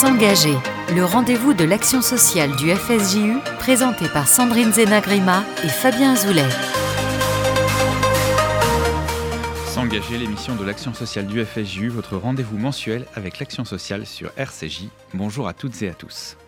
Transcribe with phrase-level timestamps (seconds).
[0.00, 0.56] S'engager,
[0.94, 6.48] le rendez-vous de l'action sociale du FSJU, présenté par Sandrine Zenagrima et Fabien Zoulet.
[9.66, 14.84] S'engager, l'émission de l'action sociale du FSJU, votre rendez-vous mensuel avec l'action sociale sur RCJ.
[15.12, 16.38] Bonjour à toutes et à tous.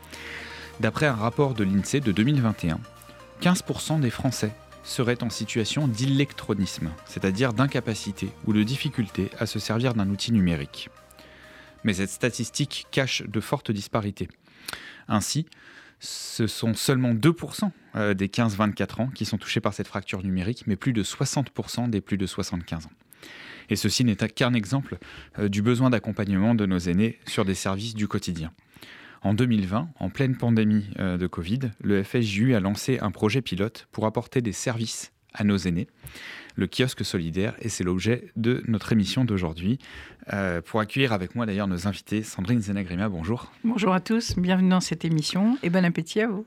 [0.80, 2.80] D'après un rapport de l'INSEE de 2021,
[3.42, 9.92] 15% des Français seraient en situation d'électronisme, c'est-à-dire d'incapacité ou de difficulté à se servir
[9.92, 10.88] d'un outil numérique
[11.84, 14.28] mais cette statistique cache de fortes disparités.
[15.08, 15.46] Ainsi,
[16.00, 20.64] ce sont seulement 2% euh, des 15-24 ans qui sont touchés par cette fracture numérique,
[20.66, 22.92] mais plus de 60% des plus de 75 ans.
[23.70, 24.98] Et ceci n'est qu'un exemple
[25.38, 28.52] euh, du besoin d'accompagnement de nos aînés sur des services du quotidien.
[29.22, 33.86] En 2020, en pleine pandémie euh, de Covid, le FSJU a lancé un projet pilote
[33.92, 35.86] pour apporter des services à nos aînés
[36.54, 39.78] le kiosque solidaire, et c'est l'objet de notre émission d'aujourd'hui.
[40.32, 43.52] Euh, pour accueillir avec moi d'ailleurs nos invités, Sandrine Zenagrima, bonjour.
[43.64, 46.46] Bonjour à tous, bienvenue dans cette émission et bon appétit à vous.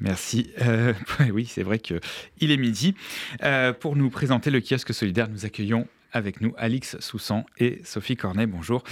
[0.00, 0.50] Merci.
[0.62, 0.94] Euh,
[1.32, 2.00] oui, c'est vrai qu'il
[2.38, 2.94] est midi.
[3.42, 8.16] Euh, pour nous présenter le kiosque solidaire, nous accueillons avec nous Alix Soussan et Sophie
[8.16, 8.46] Cornet.
[8.46, 8.82] Bonjour.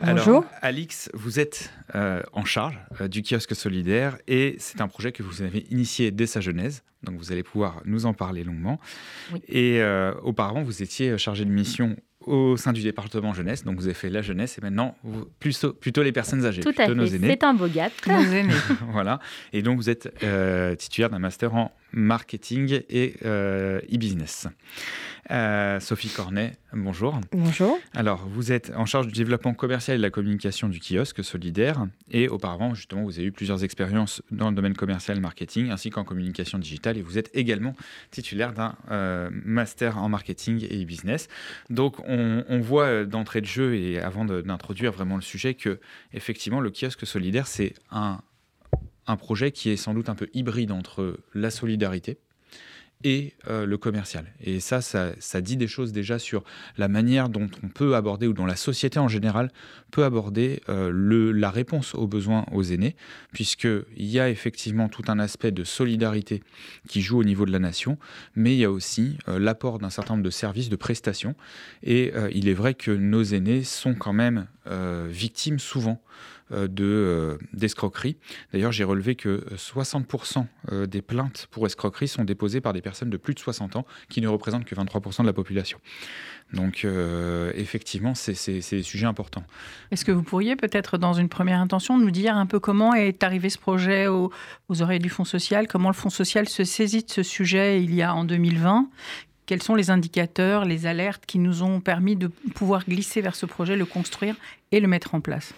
[0.00, 0.44] Bonjour.
[0.62, 5.22] Alix, vous êtes euh, en charge euh, du kiosque solidaire et c'est un projet que
[5.22, 6.82] vous avez initié dès sa genèse.
[7.02, 8.80] Donc vous allez pouvoir nous en parler longuement.
[9.46, 11.96] Et euh, auparavant, vous étiez chargé de mission
[12.28, 13.64] au sein du département jeunesse.
[13.64, 14.96] Donc vous avez fait la jeunesse et maintenant
[15.40, 17.18] plutôt, plutôt les personnes âgées, Tout plutôt à fait.
[17.18, 17.92] C'est un beau gap.
[18.06, 18.52] Nos aînés.
[18.92, 19.20] voilà.
[19.52, 20.12] Et donc vous êtes
[20.78, 24.48] titulaire d'un master en marketing et e-business.
[25.30, 27.20] Euh, Sophie Cornet, bonjour.
[27.32, 27.78] Bonjour.
[27.94, 31.86] Alors, vous êtes en charge du développement commercial et de la communication du kiosque solidaire.
[32.10, 35.90] Et auparavant, justement, vous avez eu plusieurs expériences dans le domaine commercial et marketing, ainsi
[35.90, 36.96] qu'en communication digitale.
[36.96, 37.74] Et vous êtes également
[38.10, 41.28] titulaire d'un euh, master en marketing et business.
[41.68, 42.17] Donc, on,
[42.60, 45.80] voit euh, d'entrée de jeu, et avant d'introduire vraiment le sujet, que
[46.12, 48.20] effectivement, le kiosque solidaire, c'est un,
[49.06, 52.18] un projet qui est sans doute un peu hybride entre la solidarité,
[53.04, 54.24] et euh, le commercial.
[54.40, 56.42] Et ça, ça, dit des choses déjà sur
[56.76, 59.52] la manière dont on peut aborder, ou dont la société en général
[59.90, 62.96] peut aborder euh, la réponse aux besoins aux aînés,
[63.32, 66.42] puisqu'il y a effectivement tout un aspect de solidarité
[66.88, 67.98] qui joue au niveau de la nation,
[68.34, 71.34] mais il y a aussi euh, l'apport d'un certain nombre de services, de prestations.
[71.82, 74.46] Et il est vrai que nos aînés sont quand même
[75.08, 76.02] victimes souvent
[76.50, 78.16] de euh, d'escroquerie.
[78.52, 83.10] D'ailleurs, j'ai relevé que 60% euh, des plaintes pour escroquerie sont déposées par des personnes
[83.10, 85.78] de plus de 60 ans, qui ne représentent que 23% de la population.
[86.54, 86.86] Donc,
[87.54, 89.44] effectivement, c'est des sujets importants.
[89.90, 93.22] Est-ce que vous pourriez peut-être, dans une première intention, nous dire un peu comment est
[93.22, 94.32] arrivé ce projet aux
[94.80, 95.68] oreilles du Fonds social?
[95.68, 98.88] Comment le Fonds social se saisit de ce sujet il y a en 2020
[99.48, 103.46] quels sont les indicateurs, les alertes qui nous ont permis de pouvoir glisser vers ce
[103.46, 104.36] projet, le construire
[104.72, 105.54] et le mettre en place?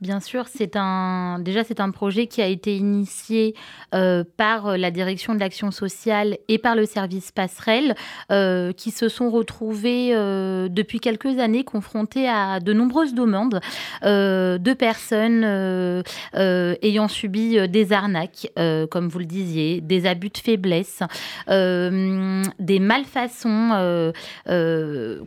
[0.00, 3.54] Bien sûr, c'est un déjà c'est un projet qui a été initié
[3.94, 7.94] euh, par la direction de l'action sociale et par le service passerelle,
[8.32, 13.60] euh, qui se sont retrouvés euh, depuis quelques années confrontés à de nombreuses demandes
[14.02, 15.44] de personnes
[16.34, 18.50] ayant subi des arnaques,
[18.90, 21.02] comme vous le disiez, des abus de faiblesse,
[21.46, 24.12] des malfaçons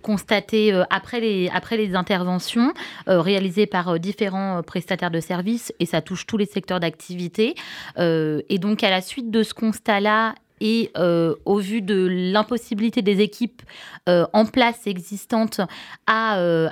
[0.02, 2.74] constatées après les après les interventions
[3.06, 7.56] réalisées par différents prestataires de services et ça touche tous les secteurs d'activité.
[7.97, 13.01] Euh, et donc, à la suite de ce constat-là et euh, au vu de l'impossibilité
[13.01, 13.62] des équipes
[14.07, 15.59] euh, en place existantes
[16.07, 16.69] à, euh,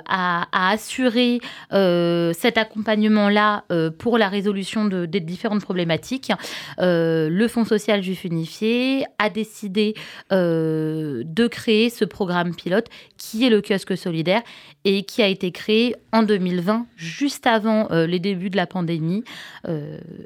[0.52, 3.64] assurer cet accompagnement-là
[3.98, 6.32] pour la résolution de, des différentes problématiques,
[6.78, 9.94] le Fonds social Juif Unifié a décidé
[10.30, 12.88] de créer ce programme pilote
[13.18, 14.42] qui est le kiosque solidaire
[14.84, 19.24] et qui a été créé en 2020, juste avant les débuts de la pandémie.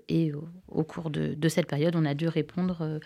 [0.09, 0.33] et
[0.69, 3.01] au, cours de, de, cette période, on a dû répondre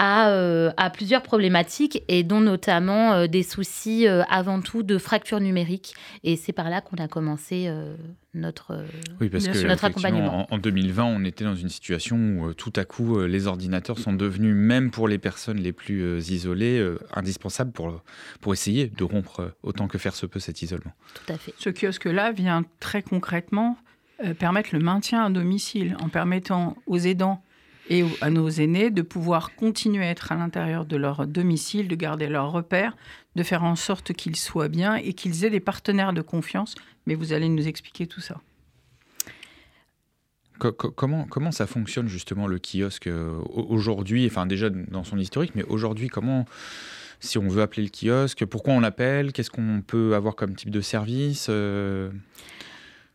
[0.00, 5.38] euh, à, plusieurs problématiques et dont notamment euh, des soucis euh, avant tout de fracture
[5.40, 5.94] numérique.
[6.24, 7.70] Et c'est par là qu'on a commencé
[8.34, 8.84] notre,
[9.20, 10.52] oui, parce que, notre accompagnement.
[10.52, 14.54] En, 2020, on était dans une situation où tout à coup, les ordinateurs sont devenus,
[14.54, 18.02] même pour les personnes les plus isolées, indispensables pour,
[18.40, 20.92] pour essayer de rompre autant que faire se peut cet isolement.
[21.14, 21.54] Tout à fait.
[21.58, 23.76] Ce kiosque-là vient très concrètement
[24.38, 27.42] permettre le maintien à domicile en permettant aux aidants
[27.88, 31.94] et à nos aînés de pouvoir continuer à être à l'intérieur de leur domicile, de
[31.94, 32.96] garder leurs repères,
[33.36, 36.74] de faire en sorte qu'ils soient bien et qu'ils aient des partenaires de confiance.
[37.06, 38.40] Mais vous allez nous expliquer tout ça.
[40.58, 45.64] Comment, comment ça fonctionne justement le kiosque euh, aujourd'hui, enfin déjà dans son historique, mais
[45.64, 46.46] aujourd'hui comment,
[47.18, 50.70] si on veut appeler le kiosque, pourquoi on l'appelle, qu'est-ce qu'on peut avoir comme type
[50.70, 52.10] de service euh?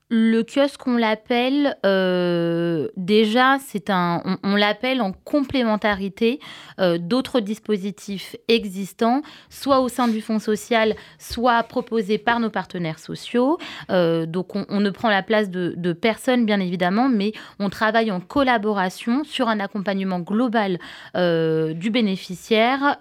[0.09, 6.39] Le kiosque, on l'appelle euh, déjà, c'est un, on, l'appelle en complémentarité
[6.79, 12.97] euh, d'autres dispositifs existants, soit au sein du fonds social, soit proposés par nos partenaires
[12.97, 13.59] sociaux.
[13.91, 18.11] Euh, donc, on, ne prend la place de, de, personne, bien évidemment, mais on travaille
[18.11, 20.79] en collaboration sur un accompagnement global
[21.15, 22.97] du bénéficiaire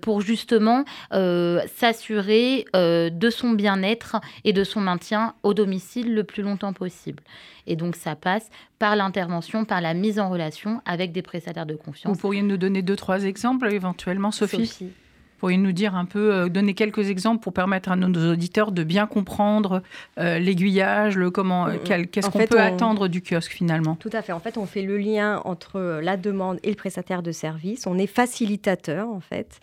[0.00, 6.72] pour justement s'assurer de son bien-être et de son maintien au domicile le plus longtemps
[6.72, 7.22] possible.
[7.66, 11.74] Et donc ça passe par l'intervention, par la mise en relation avec des prestataires de
[11.74, 12.12] confiance.
[12.12, 14.92] Vous pourriez nous donner deux, trois exemples éventuellement, Sophie, Sophie.
[15.38, 18.82] Pourriez nous dire un peu, euh, donner quelques exemples pour permettre à nos auditeurs de
[18.82, 19.82] bien comprendre
[20.18, 23.96] euh, l'aiguillage, le comment, euh, qu'est-ce qu'on peut attendre du kiosque finalement?
[23.96, 24.32] Tout à fait.
[24.32, 27.86] En fait, on fait le lien entre la demande et le prestataire de service.
[27.86, 29.60] On est facilitateur en fait.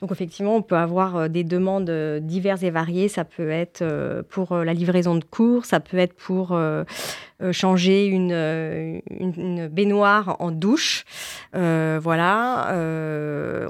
[0.00, 3.08] Donc effectivement, on peut avoir euh, des demandes euh, diverses et variées.
[3.08, 6.58] Ça peut être euh, pour la livraison de cours, ça peut être pour
[7.52, 8.32] changer une,
[9.10, 11.04] une, baignoire en douche.
[11.52, 12.72] voilà,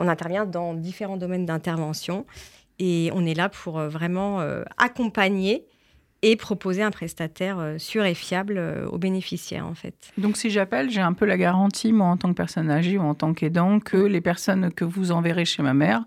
[0.01, 2.25] on intervient dans différents domaines d'intervention
[2.79, 4.41] et on est là pour vraiment
[4.79, 5.67] accompagner
[6.23, 9.95] et proposer un prestataire euh, sûr et fiable euh, aux bénéficiaires en fait.
[10.19, 13.03] Donc si j'appelle, j'ai un peu la garantie, moi en tant que personne âgée ou
[13.03, 16.03] en tant qu'aidant, que les personnes que vous enverrez chez ma mère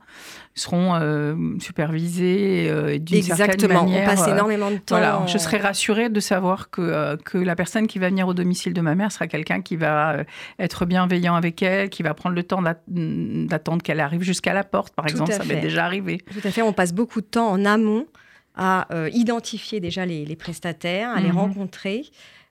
[0.53, 4.03] seront euh, supervisées euh, d'une certaine manière.
[4.03, 4.97] on passe énormément de temps.
[4.97, 8.73] Voilà, je serai rassurée de savoir que, que la personne qui va venir au domicile
[8.73, 10.25] de ma mère sera quelqu'un qui va
[10.59, 14.93] être bienveillant avec elle, qui va prendre le temps d'attendre qu'elle arrive jusqu'à la porte,
[14.93, 16.21] par exemple, ça m'est déjà arrivé.
[16.33, 18.07] Tout à fait, on passe beaucoup de temps en amont
[18.55, 21.37] à euh, identifier déjà les, prestataires, à les mhm.
[21.37, 22.03] rencontrer.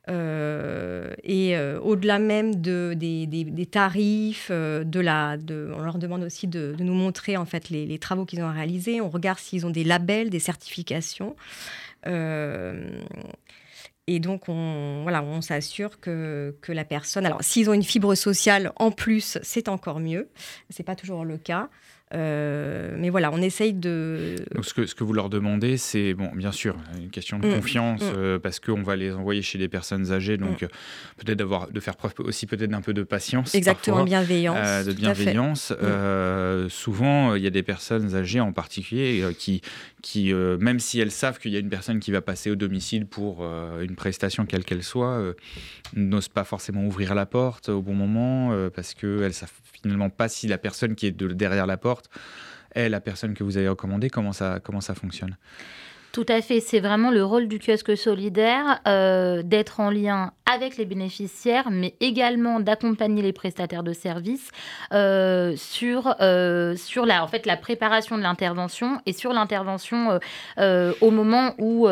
[0.08, 6.48] Euh, et euh, au-delà même de, des, tarifs, de la, de, on leur demande aussi
[6.48, 9.00] de, nous montrer en fait les, travaux qu'ils ont réalisés.
[9.00, 11.36] On regarde s'ils ont des labels, des certifications.
[12.06, 12.10] et
[14.20, 17.26] donc, on, voilà, on s'assure que, que, la personne.
[17.26, 20.30] Alors, s'ils ont une fibre sociale en plus, c'est encore mieux.
[20.70, 21.68] Ce n'est pas toujours le cas.
[22.12, 24.34] Euh, mais voilà, on essaye de.
[24.54, 27.46] Donc ce que, ce que vous leur demandez, c'est, bon, bien sûr, une question de
[27.46, 27.54] mm.
[27.54, 28.14] confiance, mm.
[28.16, 30.64] Euh, parce qu'on va les envoyer chez des personnes âgées, donc mm.
[30.64, 30.68] euh,
[31.18, 33.54] peut-être d'avoir, de faire preuve aussi peut-être d'un peu de patience.
[33.54, 34.84] Exactement, bienveillance.
[34.84, 35.72] de bienveillance.
[36.68, 39.62] souvent, il y a des personnes âgées en particulier qui,
[40.02, 43.06] qui même si elles savent qu'il y a une personne qui va passer au domicile
[43.06, 45.34] pour une prestation quelle qu'elle soit,
[45.94, 49.52] n'osent pas forcément ouvrir la porte au bon moment, parce qu'elles savent
[49.82, 52.10] finalement pas si la personne qui est de, derrière la porte
[52.74, 55.36] est la personne que vous avez recommandée, comment ça, comment ça fonctionne.
[56.12, 60.76] Tout à fait, c'est vraiment le rôle du kiosque solidaire euh, d'être en lien avec
[60.76, 64.50] les bénéficiaires, mais également d'accompagner les prestataires de services
[64.92, 70.18] euh, sur, euh, sur la, en fait, la préparation de l'intervention et sur l'intervention
[70.58, 71.86] au moment où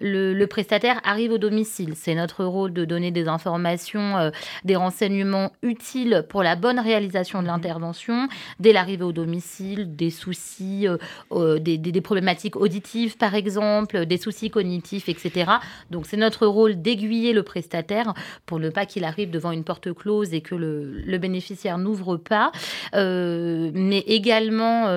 [0.00, 1.94] le, prestataire arrive au domicile.
[1.96, 4.30] C'est notre rôle de donner des informations,
[4.64, 8.28] des renseignements utiles pour la bonne réalisation de l'intervention,
[8.60, 10.86] dès l'arrivée au domicile, des soucis,
[11.32, 15.52] des, des problématiques auditives par exemple des soucis cognitifs, etc.
[15.90, 18.03] Donc c'est notre rôle d'aiguiller le prestataire
[18.46, 22.52] pour ne pas qu'il arrive devant une porte close et que le, bénéficiaire n'ouvre pas,
[22.94, 24.88] euh, mais également...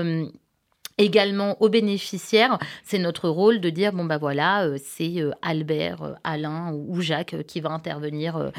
[0.99, 6.01] Également aux bénéficiaires, c'est notre rôle de dire bon bah voilà, euh, c'est euh, Albert,
[6.01, 8.51] euh, Alain ou Jacques qui va intervenir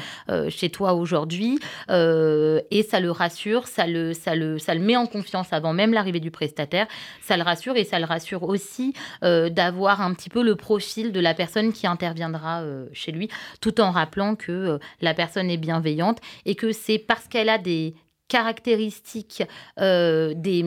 [0.47, 1.59] chez toi aujourd'hui.
[1.89, 5.91] Et ça le rassure, ça le ça le ça le met en confiance avant même
[5.91, 6.87] l'arrivée du prestataire,
[7.21, 11.19] ça le rassure et ça le rassure aussi d'avoir un petit peu le profil de
[11.19, 12.63] la personne qui interviendra
[12.93, 17.49] chez lui tout en rappelant que la personne est bienveillante et que c'est parce qu'elle
[17.49, 17.95] a des
[18.29, 19.43] caractéristiques
[19.77, 20.63] des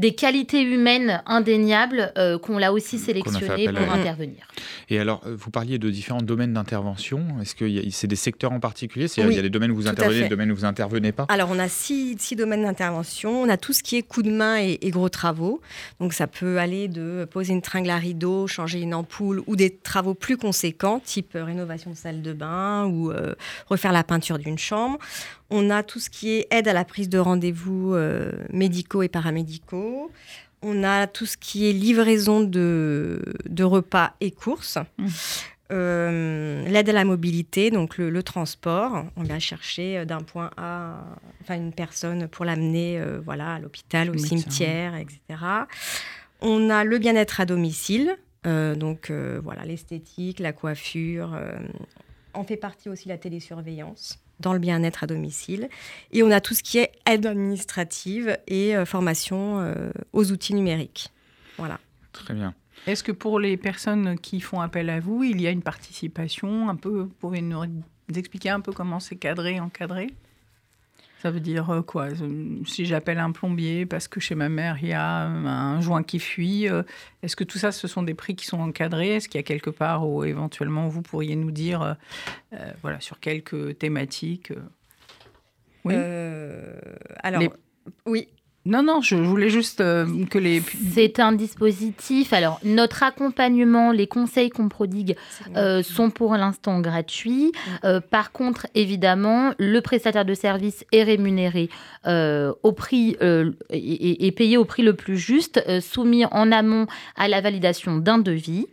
[0.00, 4.48] des qualités humaines indéniables euh, qu'on l'a aussi sélectionnées pour intervenir.
[4.88, 7.22] Et alors, euh, vous parliez de différents domaines d'intervention.
[7.42, 9.06] Est-ce que c'est des secteurs en particulier?
[9.18, 11.26] Il y a des domaines où vous intervenez, des domaines où vous intervenez pas?
[11.28, 13.42] Alors, on a six, domaines d'intervention.
[13.42, 15.60] On a tout ce qui est coup de main et, gros travaux.
[16.00, 19.68] Donc, ça peut aller de poser une tringle à rideau, changer une ampoule ou des
[19.68, 23.34] travaux plus conséquents, type rénovation de salle de bain ou euh,
[23.68, 24.98] refaire la peinture d'une chambre.
[25.50, 29.08] On a tout ce qui est aide à la prise de rendez-vous euh, médicaux et
[29.08, 30.10] paramédicaux.
[30.62, 33.20] On a tout ce qui est livraison de,
[33.60, 34.78] repas et courses.
[34.98, 35.06] Mmh.
[35.72, 39.04] Euh, l'aide à la mobilité, donc le, transport.
[39.16, 41.04] On va chercher euh, d'un point A,
[41.42, 45.20] enfin une personne pour l'amener, voilà, à l'hôpital, au cimetière, etc.
[46.40, 49.10] On a le bien-être à domicile, donc
[49.42, 51.38] voilà, l'esthétique, la coiffure.
[52.34, 55.68] on fait partie aussi la télésurveillance dans le bien-être à domicile.
[56.12, 60.54] Et on a tout ce qui est aide administrative et euh, formation euh, aux outils
[60.54, 61.10] numériques.
[61.58, 61.78] Voilà.
[62.12, 62.54] Très bien.
[62.86, 66.68] Est-ce que pour les personnes qui font appel à vous, il y a une participation
[66.68, 67.62] un peu Vous pouvez nous
[68.14, 70.08] expliquer un peu comment c'est cadré, encadré?
[71.20, 72.08] Ça veut dire euh, quoi
[72.66, 76.18] Si j'appelle un plombier parce que chez ma mère, il y a un joint qui
[76.18, 76.82] fuit, euh,
[77.22, 79.16] est-ce que tout ça, ce sont des prix qui sont encadrés?
[79.16, 81.96] Est-ce qu'il y a quelque part où éventuellement vous pourriez nous dire
[82.52, 84.52] euh, voilà, sur quelques thématiques
[85.84, 85.94] Oui.
[87.22, 87.42] alors,
[88.06, 88.28] oui.
[88.66, 90.60] Non, non, je voulais juste euh, que les...
[90.92, 92.34] C'est un dispositif.
[92.34, 95.16] Alors, notre accompagnement, les conseils qu'on prodigue
[95.56, 97.52] euh, sont pour l'instant gratuits.
[97.84, 101.70] Euh, par contre, évidemment, le prestataire de service est rémunéré
[102.06, 103.16] au prix
[103.70, 108.66] et, payé au prix le plus juste, soumis en amont à la validation d'un devis.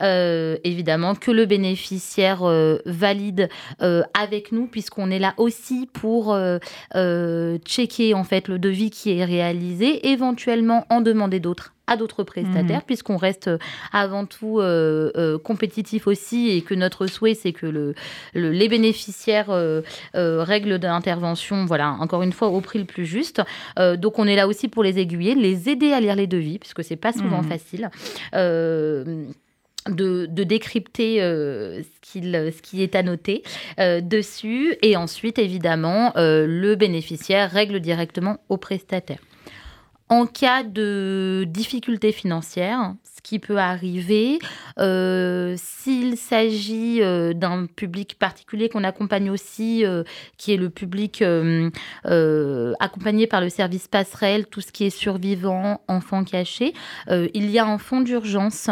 [0.00, 2.44] évidemment, que le bénéficiaire
[2.86, 3.48] valide
[4.14, 6.38] avec nous, puisqu'on est là aussi pour
[7.64, 12.80] checker en fait le devis qui est réaliser, éventuellement en demander d'autres à d'autres prestataires,
[12.80, 12.86] mhm.
[12.86, 13.58] puisqu'on reste euh,
[13.92, 17.94] avant tout euh, euh, compétitif aussi et que notre souhait, c'est que le,
[18.34, 19.48] les bénéficiaires
[20.14, 23.42] règlent d'intervention, voilà, encore une fois, au prix le plus juste.
[23.96, 26.84] donc on est là aussi pour les aiguiller, les aider à lire les devis, puisque
[26.84, 27.48] c'est pas souvent mhm.
[27.48, 27.90] facile.
[29.88, 33.42] De, décrypter ce, ce, qui est annoté
[33.78, 34.76] dessus.
[34.82, 39.18] Et ensuite, évidemment, le bénéficiaire règle directement au prestataire.
[40.10, 44.38] En cas de difficulté financière, ce qui peut arriver,
[44.78, 50.04] euh, s'il s'agit euh, d'un public particulier qu'on accompagne aussi, euh,
[50.38, 51.22] qui est le public
[52.80, 56.72] accompagné par le service passerelle, tout ce qui est survivant, enfants cachés,
[57.10, 58.70] il y a un fonds d'urgence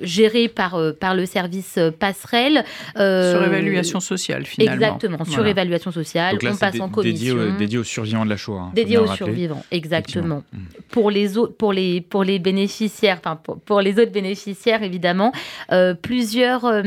[0.00, 2.64] géré par, euh, par le service euh, passerelle.
[2.94, 4.74] sur évaluation sociale, finalement.
[4.74, 6.38] Exactement, sur évaluation sociale.
[6.42, 7.36] on passe en commission.
[7.36, 8.60] Dédié, dédié, aux survivants de la Shoah.
[8.60, 10.42] Hein, dédié aux survivants, exactement.
[10.52, 10.58] Mm.
[10.90, 15.32] Pour les, autres, pour, les, pour les bénéficiaires, enfin pour, les autres bénéficiaires, évidemment,
[16.02, 16.82] plusieurs,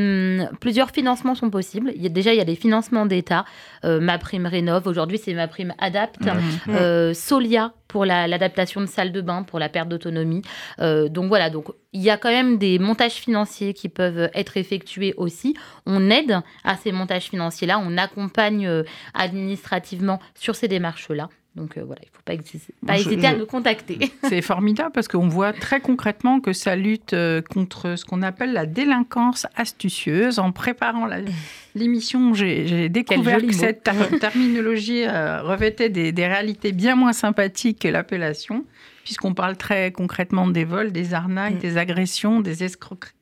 [0.60, 1.92] plusieurs financements sont possibles.
[1.96, 3.46] Il y a, déjà, il y a des financements d'État.
[3.84, 6.28] ma prime rénove, aujourd'hui, c'est ma prime adapte.
[7.14, 10.42] Solia pour l'adaptation de salles de bain, pour la perte d'autonomie.
[10.80, 11.50] donc voilà,
[11.94, 15.56] il y a quand même des montages financiers qui peuvent être effectués aussi.
[15.86, 18.84] On aide à ces montages financiers-là, on accompagne euh,
[19.14, 21.30] administrativement sur ces démarches-là.
[21.56, 24.12] Donc euh, voilà, il ne faut pas, pas hésiter à nous contacter.
[24.28, 28.52] C'est formidable parce qu'on voit très concrètement que ça lutte euh, contre ce qu'on appelle
[28.54, 30.40] la délinquance astucieuse.
[30.40, 31.08] En préparant
[31.76, 38.66] l'émission, j'ai découvert que cette terminologie revêtait des, des, réalités bien moins sympathiques que l'appellation
[39.06, 41.60] puisqu'on parle très concrètement des vols, des arnaques, mm.
[41.60, 43.14] des agressions, des escroqueries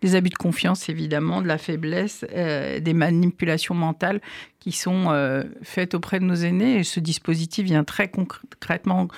[0.00, 4.20] des abus de confiance, évidemment, de la faiblesse, euh, des manipulations mentales
[4.58, 6.82] qui sont euh, faites auprès de nos aînés.
[6.84, 9.08] Ce dispositif vient très concrètement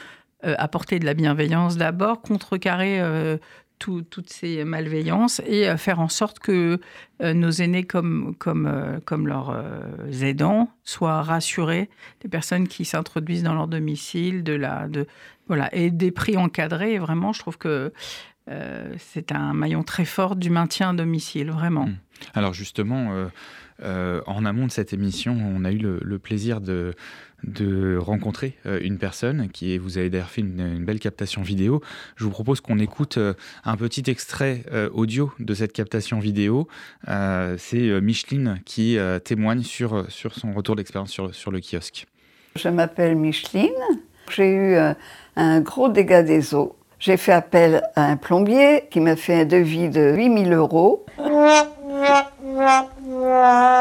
[0.44, 3.00] euh, apporter de la bienveillance d'abord, contrecarrer
[3.78, 6.78] toutes ces malveillances et faire en sorte que
[7.20, 9.60] nos aînés comme, comme, comme leurs
[10.22, 15.08] aidants soient rassurés des personnes qui s'introduisent dans leur domicile, de la, de,
[15.48, 16.98] voilà, et des prix encadrés.
[16.98, 17.92] Vraiment, je trouve que
[18.50, 21.86] euh, c'est un maillon très fort du maintien à domicile, vraiment.
[21.86, 21.96] Hmm.
[22.34, 23.26] Alors justement, euh,
[23.82, 26.94] euh, en amont de cette émission, on a eu le, plaisir de,
[27.44, 31.82] de rencontrer une personne qui vous avez d'ailleurs fait une, belle captation vidéo.
[32.16, 33.18] Je vous propose qu'on écoute
[33.64, 36.68] un petit extrait audio de cette captation vidéo.
[37.08, 42.06] C'est Micheline qui témoigne sur, sur son retour d'expérience sur, sur le kiosque.
[42.54, 43.70] Je m'appelle Micheline.
[44.30, 44.76] J'ai eu
[45.34, 46.76] un gros dégât des eaux.
[47.02, 51.04] J'ai fait appel à un plombier qui m'a fait un devis de 8000 euros.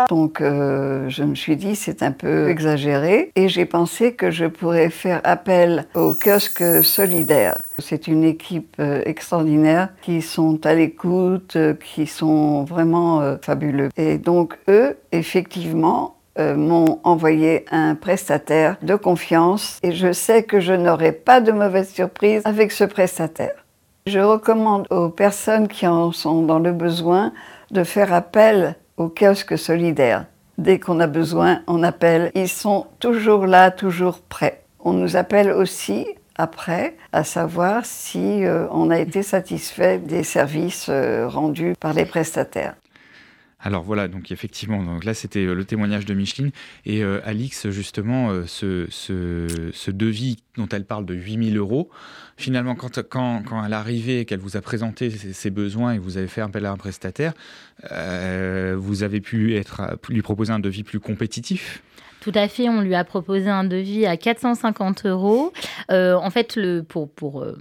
[0.10, 4.46] Donc euh, je me suis dit c'est un peu exagéré et j'ai pensé que je
[4.46, 7.62] pourrais faire appel au kiosque solidaire.
[7.78, 13.90] C'est une équipe euh, extraordinaire qui sont à l'écoute, euh, qui sont vraiment fabuleux.
[13.98, 20.60] Et donc eux, effectivement, euh, m'ont envoyé un prestataire de confiance et je sais que
[20.60, 23.66] je n'aurai pas de mauvaise surprise avec ce prestataire.
[24.08, 27.34] Je recommande aux personnes qui en sont dans le besoin
[27.70, 30.26] de faire appel au kiosque solidaire.
[30.58, 32.32] Dès qu'on a besoin, on appelle.
[32.36, 34.64] Ils sont toujours là, toujours prêts.
[34.80, 40.88] On nous appelle aussi après, à savoir si euh, on a été satisfait des services
[40.90, 42.76] euh, rendus par les prestataires.
[43.64, 46.52] Alors voilà, donc effectivement, donc là c'était euh, le témoignage de Micheline.
[46.86, 51.90] Et euh, Alix, justement, euh, ce, devis dont elle parle de 8000 euros,
[52.38, 56.00] finalement, quand, quand, quand elle est arrivée et qu'elle vous a présenté ses, besoins et
[56.00, 57.34] vous avez fait appel à un prestataire,
[57.84, 61.84] vous avez pu être, lui proposer un devis plus compétitif
[62.22, 65.52] Tout à fait, on lui a proposé un devis à 450 euros.
[65.90, 67.58] Euh, en fait, pour, euh,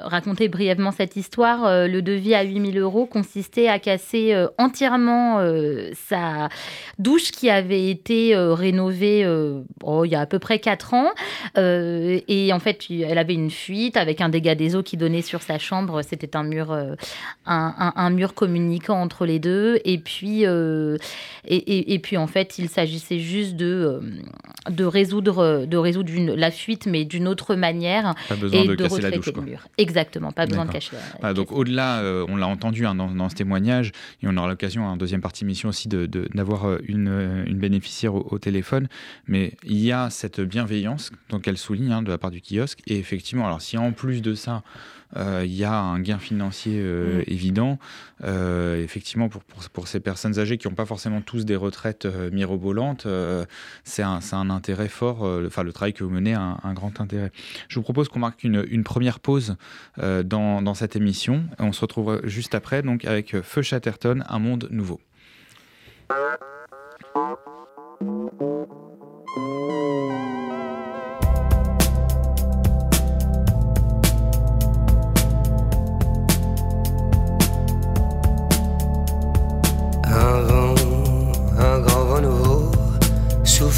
[0.00, 5.40] raconter brièvement cette histoire, euh, le devis à 8000 euros consistait à casser entièrement
[6.08, 6.48] sa
[7.00, 9.26] douche qui avait été rénovée
[9.82, 11.10] oh, il y a à peu près 4 ans.
[11.56, 15.42] et en fait, elle avait une fuite avec un dégât des eaux qui donnait sur
[15.42, 16.02] sa chambre.
[16.02, 16.76] C'était un mur,
[17.44, 19.80] un, mur communicant entre les deux.
[19.84, 26.12] Et puis, et puis en fait, il s'agissait juste de euh, de résoudre, de résoudre
[26.36, 28.14] la fuite, mais d'une autre manière.
[28.28, 29.30] Pas besoin de, casser la douche.
[29.78, 33.34] Exactement, pas besoin de cacher la, Donc au-delà, euh, on l'a entendu hein, dans, ce
[33.34, 37.58] témoignage, et on aura l'occasion en deuxième partie mission aussi d'avoir de, euh, une, une,
[37.58, 38.88] bénéficiaire au, téléphone,
[39.26, 41.10] mais il y a cette bienveillance
[41.42, 44.34] qu'elle souligne hein, de la part du kiosque, et effectivement, alors si en plus de
[44.34, 47.24] ça, euh, il y a un gain financier euh, mm.
[47.26, 47.78] évident.
[48.24, 53.06] Euh, effectivement, pour, pour, ces personnes âgées qui n'ont pas forcément tous des retraites mirobolantes,
[53.84, 55.22] c'est un, un, intérêt fort.
[55.46, 57.30] Enfin, le travail que vous menez a un, grand intérêt.
[57.68, 59.56] Je vous propose qu'on marque une, une, première pause
[59.98, 61.44] dans, dans, cette émission.
[61.58, 65.00] On se retrouve juste après donc avec Feu Chatterton, Un monde nouveau.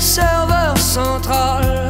[0.00, 1.84] serveur central.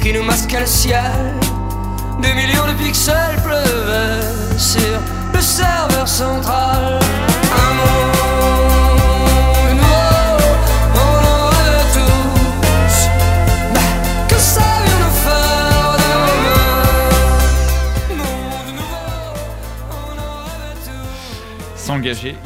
[0.00, 1.39] Qui nous masquait le ciel.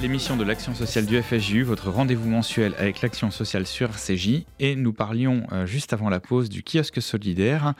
[0.02, 4.44] L'émission de l'action sociale du FSJU, votre rendez-vous mensuel avec l'action sociale sur RCJ.
[4.60, 7.72] Et nous parlions euh, juste avant la pause du kiosque solidaire,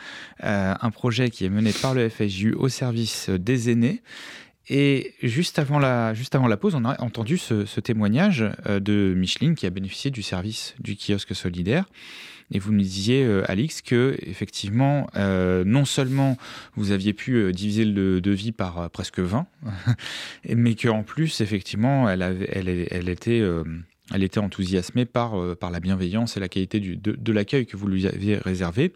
[0.44, 4.02] euh, un projet qui est mené par le FSJU au service des aînés.
[4.68, 8.80] Et juste avant la, juste avant la pause, on a entendu ce, ce témoignage euh,
[8.80, 11.84] de Micheline qui a bénéficié du service du kiosque solidaire.
[12.52, 16.36] Et vous nous disiez, euh, Alix, que effectivement, euh, non seulement
[16.76, 19.46] vous aviez pu euh, diviser le devis par presque 20,
[20.48, 23.42] mais qu'en plus, effectivement, elle, avait, elle, elle était
[24.12, 28.06] elle était enthousiasmée par, par la bienveillance et la qualité de, l'accueil que vous lui
[28.06, 28.92] aviez réservé.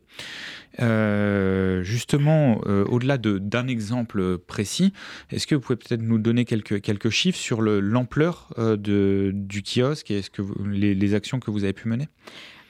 [0.79, 4.92] justement, au-delà d'un exemple précis,
[5.31, 10.21] est-ce que vous pouvez peut-être nous donner quelques, chiffres sur l'ampleur du kiosque et
[10.66, 12.09] les, actions que vous avez pu mener?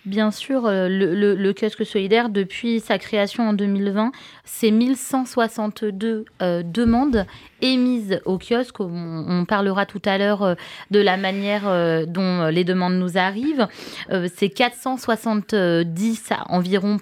[0.09, 4.13] Bien sûr, euh, le, kiosque solidaire, depuis sa création en 2020,
[4.45, 7.27] c'est 1162 euh, demandes
[7.61, 8.81] émises au kiosque.
[8.81, 10.55] On, parlera tout à l'heure euh,
[10.91, 11.65] de la manière
[12.07, 13.67] dont les demandes nous arrivent.
[14.35, 16.99] c'est 470 environ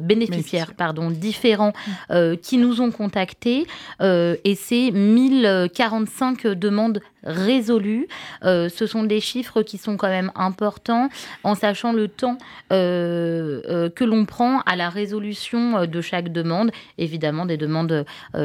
[0.00, 1.72] bénéficiaires pardon, différents
[2.42, 3.66] qui nous ont contactés
[4.00, 8.08] et c'est 1045 demandes résolus.
[8.42, 11.08] ce sont des chiffres qui sont quand même importants
[11.44, 12.38] en sachant le temps
[12.70, 16.70] que l'on prend à la résolution de chaque demande.
[16.98, 18.04] Évidemment, des demandes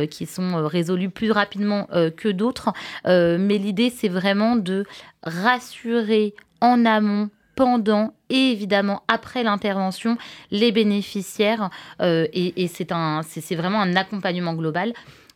[0.10, 2.74] qui sont résolues plus rapidement que d'autres.
[3.06, 4.86] mais l'idée, c'est vraiment de
[5.24, 10.18] rassurer en amont pendant et évidemment après l'intervention
[10.52, 11.70] les bénéficiaires
[12.02, 14.94] euh, et, c'est un c'est vraiment un accompagnement global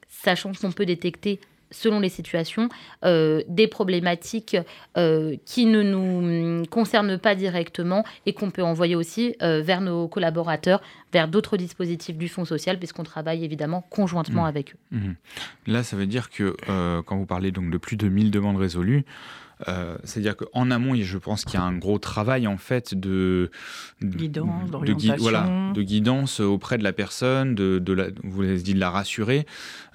[0.08, 1.40] sachant qu'on peut détecter
[1.72, 2.70] selon les situations,
[3.04, 4.58] euh, des problématiques
[4.98, 10.82] euh, qui ne nous concernent pas directement et qu'on peut envoyer aussi vers nos collaborateurs,
[11.14, 14.48] vers d'autres dispositifs du Fonds social, puisqu'on travaille évidemment conjointement mmh.
[14.48, 14.98] avec eux.
[14.98, 15.12] Mmh.
[15.68, 16.56] Là, ça veut dire que
[17.02, 19.06] quand vous parlez donc de plus de 1000 demandes résolues,
[19.68, 23.50] euh, c'est-à-dire qu'en amont, je pense qu'il y a un gros travail en fait de
[24.04, 28.90] guidance, de, voilà, de guidance auprès de la personne, de, de vous dit de la
[28.90, 29.46] rassurer.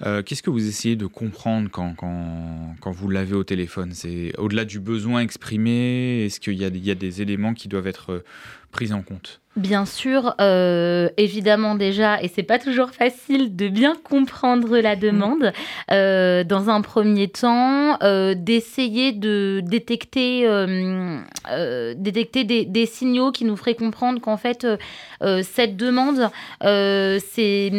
[0.05, 3.91] Euh, qu'est-ce que vous essayez de comprendre quand, quand, quand vous l'avez au téléphone?
[3.93, 8.23] C'est au-delà du besoin exprimé, est-ce qu'il y, y, a des éléments qui doivent être
[8.71, 9.40] pris en compte?
[9.57, 15.51] Bien sûr, euh, évidemment déjà, et c'est pas toujours facile de bien comprendre la demande.
[15.91, 20.47] Euh, dans un premier temps, euh, d'essayer de détecter,
[21.97, 24.65] détecter des, des, signaux qui nous feraient comprendre qu'en fait
[25.43, 26.29] cette demande,
[26.61, 27.71] c'est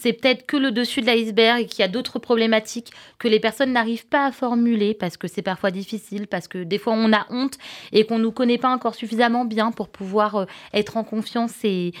[0.00, 3.40] c'est peut-être que le dessus de l'iceberg et qu'il y a d'autres problématiques que les
[3.40, 7.12] personnes n'arrivent pas à formuler parce que c'est parfois difficile, parce que des fois on
[7.12, 7.58] a honte
[7.90, 11.92] et qu'on nous connaît pas encore suffisamment bien pour pouvoir être en confiance et,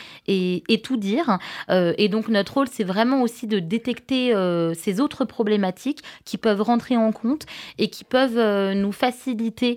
[0.82, 1.38] tout dire.
[1.68, 6.38] Euh, et donc notre rôle, c'est vraiment aussi de détecter euh, ces autres problématiques qui
[6.38, 7.46] peuvent rentrer en compte
[7.78, 9.76] et qui peuvent euh, nous faciliter,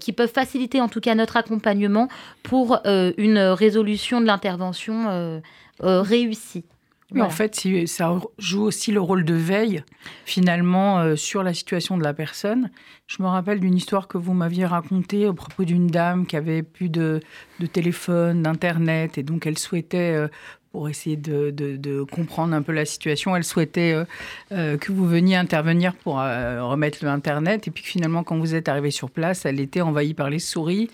[0.00, 2.08] qui peuvent faciliter en tout cas notre accompagnement
[2.42, 5.40] pour une résolution de l'intervention
[5.80, 6.64] réussie.
[7.12, 9.82] Mais en fait, ça joue aussi le rôle de veille,
[10.24, 12.70] finalement, euh, sur la situation de la personne.
[13.06, 16.62] Je me rappelle d'une histoire que vous m'aviez racontée au propos d'une dame qui avait
[16.62, 17.20] plus de,
[17.58, 20.28] de téléphone, d'Internet, et donc elle souhaitait, euh,
[20.70, 24.04] pour essayer de, de, comprendre un peu la situation, elle souhaitait
[24.52, 28.92] euh, que vous veniez intervenir pour remettre l'Internet, et puis finalement, quand vous êtes arrivé
[28.92, 30.88] sur place, elle était envahie par les souris,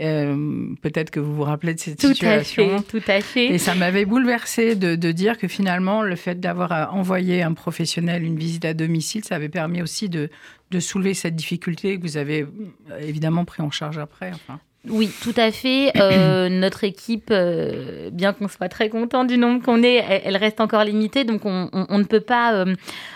[0.00, 2.76] euh, peut-être que vous vous rappelez de cette tout situation.
[2.76, 3.46] À fait, tout à fait.
[3.48, 7.52] Et ça m'avait bouleversé de, de, dire que finalement, le fait d'avoir euh, envoyé un
[7.52, 10.30] professionnel une visite à domicile, ça avait permis aussi de,
[10.70, 12.42] de soulever cette difficulté que vous avez
[12.90, 14.30] euh, évidemment pris en charge après.
[14.34, 14.60] Enfin.
[14.88, 15.92] Oui, tout à fait.
[15.96, 20.60] Euh, notre équipe, euh, bien qu'on soit très content du nombre qu'on est, elle, reste
[20.60, 22.64] encore limitée, donc on, ne peut pas,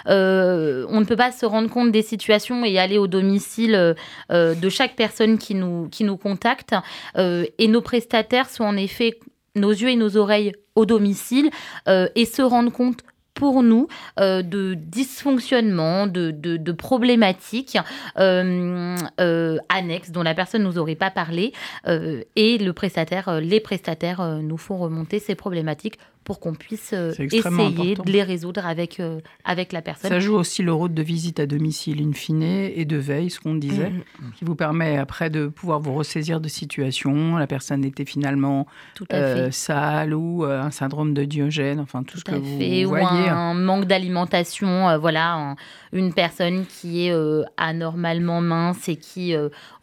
[0.08, 3.94] euh, on ne peut pas se rendre compte des situations et aller au domicile
[4.30, 6.74] de chaque personne qui nous, qui nous contacte.
[7.16, 9.18] et nos prestataires sont en effet
[9.56, 11.50] nos yeux et nos oreilles au domicile
[11.88, 13.00] et se rendent compte
[13.36, 13.86] pour nous
[14.18, 17.78] euh, de dysfonctionnements, de, de, problématiques
[18.18, 21.52] euh, euh, annexes dont la personne ne nous aurait pas parlé.
[21.86, 27.94] et le prestataire, les prestataires nous font remonter ces problématiques pour qu'on puisse euh, essayer
[27.94, 30.10] de les résoudre avec, euh, avec la personne.
[30.10, 33.38] Ça joue aussi le rôle de visite à domicile in fine et de veille, ce
[33.38, 34.32] qu'on disait, mm.
[34.36, 37.36] qui vous permet après de pouvoir vous ressaisir de situations.
[37.36, 38.66] La personne était finalement
[39.12, 42.84] euh, sale ou un syndrome de Diogène, enfin tout, ce que vous voyez.
[42.84, 45.54] Ou un, manque d'alimentation, voilà,
[45.92, 47.14] une personne qui est
[47.56, 49.32] anormalement mince et qui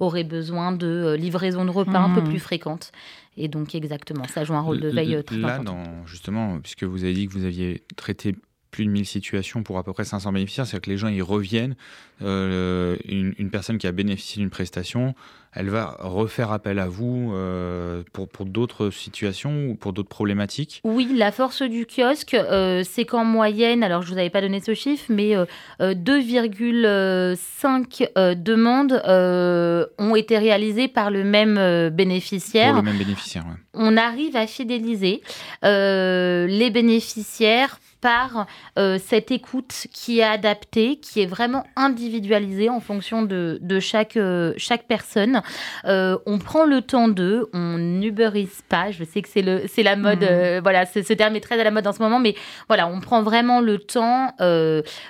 [0.02, 2.30] aurait besoin de livraison de repas un peu mm.
[2.30, 2.92] plus fréquente.
[3.38, 5.84] Et donc, exactement, ça joue un rôle de veille très là, important.
[5.84, 8.36] Dans, justement, puisque vous avez dit que vous aviez traité
[8.74, 11.24] plus de 1000 situations pour à peu près 500 bénéficiaires, c'est-à-dire que les gens ils
[11.24, 11.76] reviennent,
[12.24, 15.14] euh, une, personne qui a bénéficié d'une prestation,
[15.54, 20.82] elle va refaire appel à vous euh, pour, pour d'autres situations ou pour d'autres problématiques?
[20.84, 24.42] Oui, la force du kiosque, euh, c'est qu'en moyenne, alors je ne vous avais pas
[24.42, 25.36] donné ce chiffre, mais
[25.80, 29.00] 2,5 demandes
[30.00, 32.74] ont été réalisées par le même bénéficiaire.
[32.74, 33.46] Pour le même bénéficiaire.
[33.76, 35.22] On arrive à fidéliser
[35.62, 43.22] les bénéficiaires par euh, cette écoute qui est adaptée, qui est vraiment individualisée en fonction
[43.22, 45.42] de, de chaque, euh, chaque personne.
[45.86, 48.92] Euh, on prend le temps d'eux, on n'uberise pas.
[48.92, 50.60] Je sais que c'est, le, c'est la mode, mmh.
[50.64, 52.36] voilà, ce, ce, terme est très à la mode en ce moment, mais
[52.68, 54.34] voilà, on prend vraiment le temps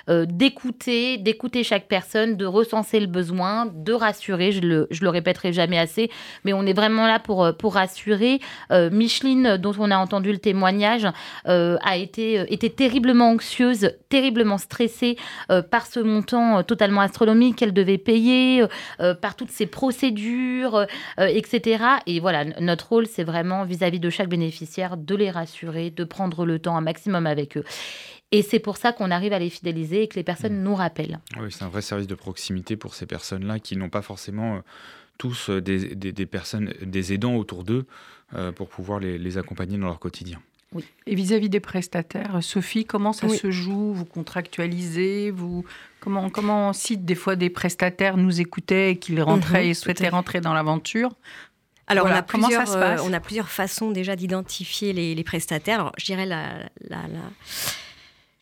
[0.08, 4.52] d'écouter, d'écouter chaque personne, de recenser le besoin, de rassurer.
[4.52, 6.12] Je le, je le répéterai jamais assez,
[6.44, 8.38] mais on est vraiment là pour, pour rassurer.
[8.70, 11.08] Micheline, dont on a entendu le témoignage,
[11.44, 15.16] a été, été terriblement anxieuse, terriblement stressée
[15.50, 18.62] euh, par ce montant euh, totalement astronomique qu'elle devait payer,
[19.00, 20.86] euh, par toutes ces procédures,
[21.18, 21.82] etc.
[22.06, 26.44] Et voilà, notre rôle, c'est vraiment vis-à-vis de chaque bénéficiaire de les rassurer, de prendre
[26.44, 27.64] le temps un maximum avec eux.
[28.32, 31.20] Et c'est pour ça qu'on arrive à les fidéliser et que les personnes nous rappellent.
[31.40, 34.60] Oui, c'est un vrai service de proximité pour ces personnes-là qui n'ont pas forcément
[35.16, 37.86] tous des, des, personnes, des aidants autour d'eux
[38.56, 40.42] pour pouvoir les, les accompagner dans leur quotidien.
[40.74, 40.84] Oui.
[41.06, 43.92] Et vis-à-vis des prestataires, Sophie, comment ça se joue?
[43.94, 45.64] Vous contractualisez vous
[46.00, 50.40] comment, comment si des fois des prestataires nous écoutaient et qu'ils rentraient et souhaitaient rentrer
[50.40, 51.10] dans l'aventure?
[51.86, 55.80] Alors, on, a plusieurs, euh, on a plusieurs façons déjà d'identifier les, prestataires.
[55.80, 57.20] Alors, je dirais la, la, la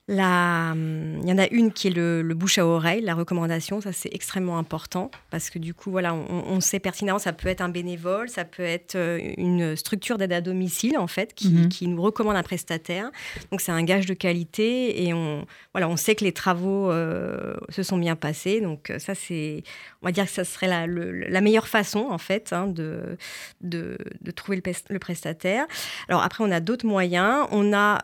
[0.08, 4.12] il y en a une qui est le, bouche à oreille, la recommandation, ça c'est
[4.12, 8.28] extrêmement important parce que du coup, voilà, on, sait pertinemment, ça peut être un bénévole,
[8.28, 11.68] ça peut être euh, une structure d'aide à domicile en fait qui, mhm.
[11.68, 13.10] qui, nous recommande un prestataire.
[13.50, 17.54] Donc c'est un gage de qualité et on, voilà, on sait que les travaux euh,
[17.68, 18.60] se sont bien passés.
[18.60, 19.62] Donc euh, ça c'est,
[20.02, 23.16] on va dire que ça serait la, la meilleure façon en fait hein, de,
[23.60, 25.66] de, de, trouver le, le, prestataire.
[26.08, 27.46] Alors après, on a d'autres moyens.
[27.52, 28.00] On a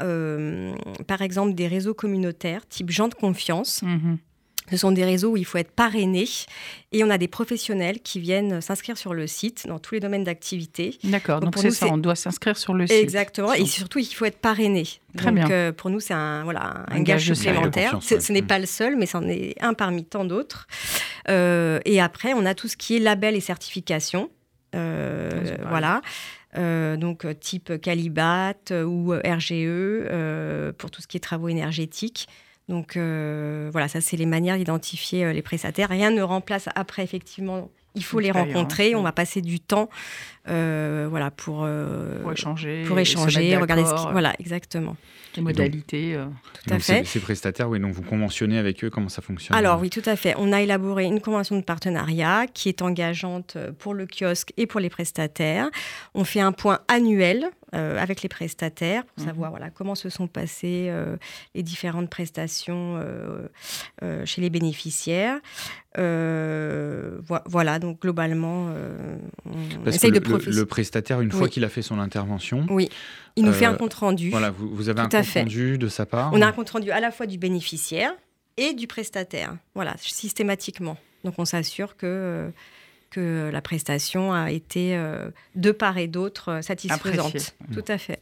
[1.06, 3.82] par exemple des réseaux communautaires, type gens de confiance.
[3.82, 4.18] Mhm.
[4.70, 6.26] Ce sont des réseaux où il faut être parrainé
[6.92, 10.24] et on a des professionnels qui viennent s'inscrire sur le site dans tous les domaines
[10.24, 10.98] d'activité.
[11.04, 12.96] D'accord, donc c'est ça, on doit s'inscrire sur le site.
[12.96, 14.84] Exactement, et surtout il faut être parrainé.
[15.16, 15.50] Très donc, bien.
[15.50, 17.98] Euh, pour nous, c'est un, voilà, un, gage, supplémentaire.
[18.02, 20.66] Ce n'est pas le seul, mais c'en est un parmi tant d'autres.
[21.28, 24.30] Euh, et après, on a tout ce qui est label et certification.
[24.74, 26.02] Euh, voilà.
[26.56, 32.28] Euh, donc euh, type Calibat euh, ou RGE pour tout ce qui est travaux énergétiques.
[32.68, 35.88] Donc voilà, ça c'est les manières d'identifier les prestataires.
[35.88, 37.70] Rien ne remplace après effectivement.
[37.94, 39.88] Il faut les rencontrer, on va passer du temps
[40.44, 41.66] voilà, pour,
[42.22, 44.12] pour échanger, pour échanger regarder ce qui...
[44.12, 44.96] Voilà, exactement
[45.36, 46.14] modalités.
[46.14, 46.26] Euh.
[46.64, 47.04] Tout à fait.
[47.04, 50.16] Ces prestataires, oui, donc vous conventionnez avec eux, comment ça fonctionne Alors oui, tout à
[50.16, 50.34] fait.
[50.38, 54.80] On a élaboré une convention de partenariat qui est engageante pour le kiosque et pour
[54.80, 55.70] les prestataires.
[56.14, 59.28] On fait un point annuel euh, avec les prestataires pour mhm.
[59.28, 61.16] savoir voilà, comment se sont passées euh,
[61.54, 63.02] les différentes prestations
[64.24, 65.38] chez les bénéficiaires.
[65.96, 68.72] voilà, donc globalement,
[69.44, 72.88] on essaye de le, le, prestataire, une fois qu'il a fait son intervention, oui.
[73.36, 74.30] il nous fait un compte rendu.
[74.30, 76.90] Voilà, vous, vous avez un compte rendu de sa part On a un compte rendu
[76.90, 78.12] à la fois du bénéficiaire
[78.56, 80.96] et du prestataire, voilà, systématiquement.
[81.24, 82.50] Donc on s'assure que,
[83.10, 87.54] que la prestation a été euh, de part et d'autre euh, satisfaisante.
[87.72, 88.20] Tout à fait.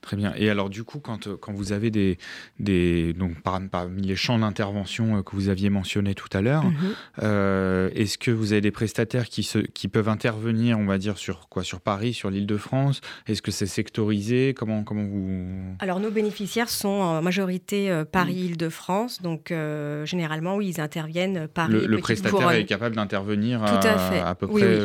[0.00, 0.32] Très bien.
[0.36, 2.18] Et alors, du coup, quand, euh, quand vous avez des.
[2.58, 6.94] des donc, parmi les champs d'intervention euh, que vous aviez mentionnés tout à l'heure, mhm.
[7.22, 11.18] euh, est-ce que vous avez des prestataires qui, se, qui peuvent intervenir, on va dire,
[11.18, 11.64] sur quoi?
[11.64, 13.00] Sur Paris, sur l'île de France?
[13.26, 14.54] Est-ce que c'est sectorisé?
[14.54, 15.76] Comment, comment vous.
[15.80, 19.22] Alors, nos bénéficiaires sont en majorité Paris-Île-de-France.
[19.22, 19.52] Donc,
[20.04, 21.72] généralement, oui, ils interviennent Paris.
[21.72, 23.78] Le, le prestataire est capable d'intervenir à,
[24.28, 24.78] à, peu près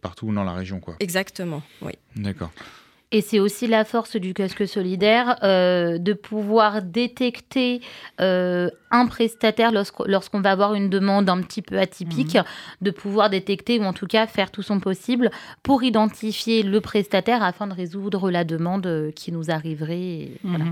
[0.00, 0.96] partout dans la région, quoi.
[1.00, 1.92] Exactement, oui.
[2.16, 2.50] D'accord.
[3.12, 7.80] Et c'est aussi la force du casque solidaire euh, de pouvoir détecter
[8.20, 12.44] euh, un prestataire lorsqu'on va avoir une demande un petit peu atypique, mhm.
[12.82, 15.30] de pouvoir détecter ou en tout cas faire tout son possible
[15.64, 20.28] pour identifier le prestataire afin de résoudre la demande euh, qui nous arriverait.
[20.44, 20.66] Voilà.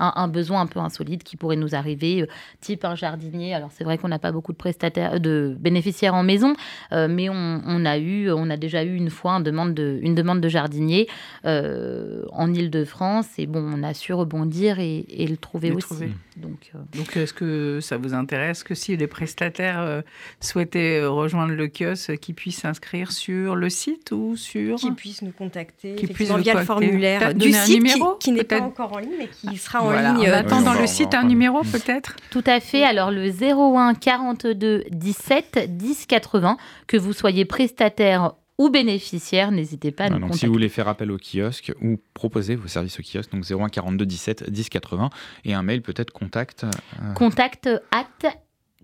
[0.00, 2.26] Un, besoin un peu insolite qui pourrait nous arriver, euh,
[2.60, 3.54] type un jardinier.
[3.54, 6.54] Alors c'est vrai qu'on n'a pas beaucoup de prestataires, de bénéficiaires en maison,
[6.92, 10.14] euh, mais on, a eu, on a déjà eu une fois une demande de, une
[10.14, 11.08] demande de jardinier
[11.44, 15.94] euh, en Ile-de-France et bon, on a su rebondir et, le trouver aussi.
[16.36, 20.02] Donc, donc est-ce que ça vous intéresse que si les prestataires
[20.40, 25.32] souhaitaient rejoindre le kiosque, qu'ils puissent s'inscrire sur le site ou sur Qu'ils puissent nous
[25.32, 28.98] contacter qui puissent via le formulaire du site numéro, qui, qui n'est pas encore en
[28.98, 30.12] ligne, mais qui sera en voilà.
[30.12, 30.28] ligne.
[30.28, 32.84] On attend dans le site un numéro peut-être Tout à fait.
[32.84, 40.04] Alors le 01 42 17 10 80, que vous soyez prestataire ou bénéficiaire, n'hésitez pas
[40.04, 40.40] à nous donc contacter.
[40.40, 43.70] Si vous voulez faire appel au kiosque ou proposer vos services au kiosque, donc 01
[43.70, 45.10] 42 17 10 80
[45.46, 46.64] et un mail peut-être contact.
[46.64, 47.14] Euh...
[47.14, 48.30] Contact at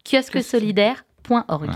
[0.02, 1.04] kiosquesolidaire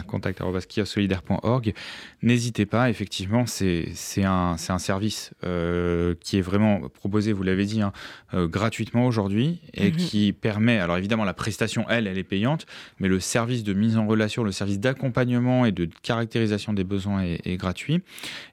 [0.07, 1.75] Contact.kiosolidaire.org.
[2.23, 3.93] N'hésitez pas, effectivement, c'est
[4.25, 7.93] un, un service euh, qui est vraiment proposé, vous l'avez dit, hein,
[8.35, 9.97] euh, gratuitement aujourd'hui et mm -hmm.
[9.97, 12.67] qui permet, alors évidemment, la prestation, elle, elle est payante,
[12.99, 17.23] mais le service de mise en relation, le service d'accompagnement et de caractérisation des besoins
[17.23, 18.03] est, est, gratuit.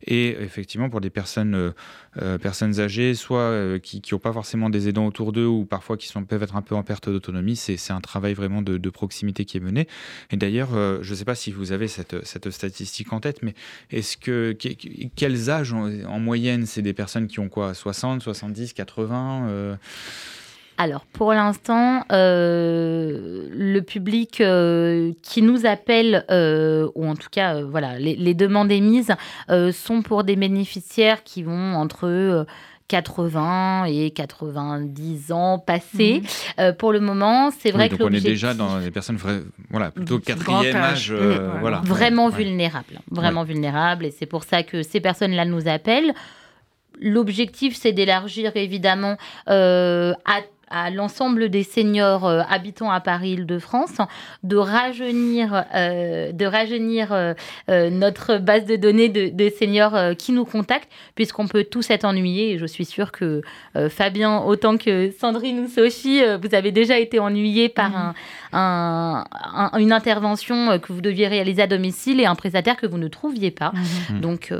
[0.05, 1.55] Et effectivement, pour des personnes,
[2.21, 6.07] euh, personnes âgées, soit qui n'ont pas forcément des aidants autour d'eux ou parfois qui
[6.07, 9.45] sont, peuvent être un peu en perte d'autonomie, c'est un travail vraiment de, de, proximité
[9.45, 9.87] qui est mené.
[10.31, 13.53] Et d'ailleurs, euh, je ne sais pas si vous avez cette, statistique en tête, mais
[13.91, 14.55] est-ce que,
[15.15, 19.75] quels âges en, en moyenne C'est des personnes qui ont quoi 60, 70, 80 euh...
[20.79, 27.97] Alors, pour l'instant, euh, le public euh, qui nous appelle, ou en tout cas, voilà,
[27.97, 29.11] les, les, demandes émises
[29.71, 32.45] sont pour des bénéficiaires qui vont entre
[32.87, 36.21] 80 et 90 ans passés.
[36.57, 36.73] Mhm.
[36.73, 39.17] pour le moment, c'est vrai que donc on est déjà dans des personnes
[39.69, 41.81] voilà, plutôt quatrième âge, voilà.
[41.83, 46.13] vraiment vulnérables, vraiment vulnérables, et c'est pour ça que ces personnes-là nous appellent.
[46.99, 53.97] L'objectif, c'est d'élargir évidemment à à l'ensemble des seniors euh, habitants à Paris-Île-de-France
[54.43, 57.33] de rajeunir, euh, de rajeunir euh,
[57.89, 62.51] notre base de données de, seniors qui nous contactent, puisqu'on peut tous être ennuyés.
[62.51, 63.41] Et je suis sûre que
[63.89, 68.13] Fabien, autant que Sandrine ou Sophie, vous avez déjà été ennuyés par mhm.
[68.53, 69.23] un,
[69.77, 73.51] une intervention que vous deviez réaliser à domicile et un prestataire que vous ne trouviez
[73.51, 73.71] pas.
[74.09, 74.19] Mhm.
[74.19, 74.53] Donc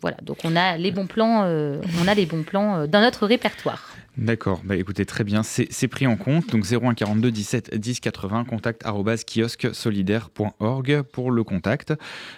[0.00, 3.94] voilà, donc on a les bons plans, on a les bons plans dans notre répertoire.
[4.18, 6.50] D'accord, bah écoutez, très bien, c'est pris en compte.
[6.50, 8.84] Donc 01 42 17 10 80, contact
[9.24, 11.94] kiosque solidaire.org pour le contact.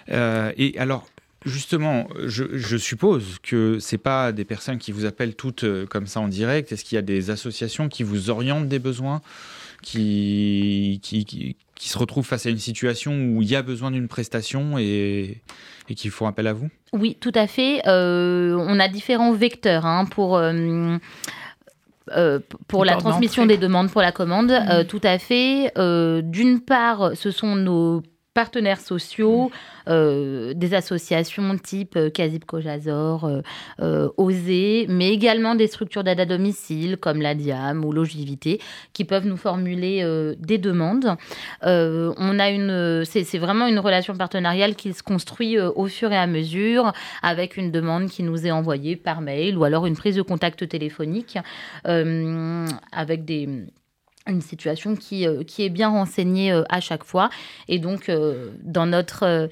[0.09, 1.07] Euh, et alors,
[1.43, 6.19] Justement, je, suppose que ce pas des personnes qui vous appellent toutes euh, comme ça
[6.19, 6.71] en direct.
[6.71, 9.23] Est-ce qu'il y a des associations qui vous orientent des besoins,
[9.81, 14.77] qui, qui, se retrouvent face à une situation où il y a besoin d'une prestation
[14.77, 15.41] et,
[15.89, 16.69] et qui font appel à vous?
[16.93, 17.81] Oui, tout à fait.
[17.87, 20.39] Euh, on a différents vecteurs hein, pour...
[22.67, 25.71] pour la transmission des demandes pour la commande, euh, tout à fait.
[25.77, 28.01] Euh, d'une part, ce sont nos
[28.33, 29.51] partenaires sociaux,
[29.89, 33.29] euh, des associations type euh, Casib Kojazor,
[33.79, 38.61] euh, OSE, mais également des structures d'aide à domicile comme la DIAM ou Logivité
[38.93, 40.05] qui peuvent nous formuler
[40.39, 41.15] des demandes.
[41.63, 46.27] on a une, c'est vraiment une relation partenariale qui se construit au fur et à
[46.27, 50.21] mesure avec une demande qui nous est envoyée par mail ou alors une prise de
[50.21, 51.37] contact téléphonique
[51.83, 53.47] avec des
[54.27, 57.29] une situation qui, euh, qui est bien renseignée euh, à chaque fois.
[57.67, 59.49] Et donc, euh, dans notre...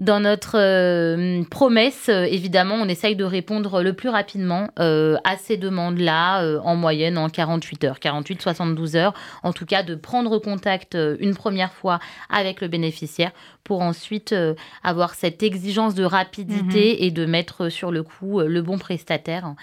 [0.00, 6.74] Dans notre promesse, évidemment, on essaye de répondre le plus rapidement à ces demandes-là, en
[6.74, 9.14] moyenne en 48 heures, 48-72 heures,
[9.44, 13.30] en tout cas de prendre contact une première fois avec le bénéficiaire
[13.62, 14.34] pour ensuite
[14.82, 19.54] avoir cette exigence de rapidité mmh et de mettre sur le coup le bon prestataire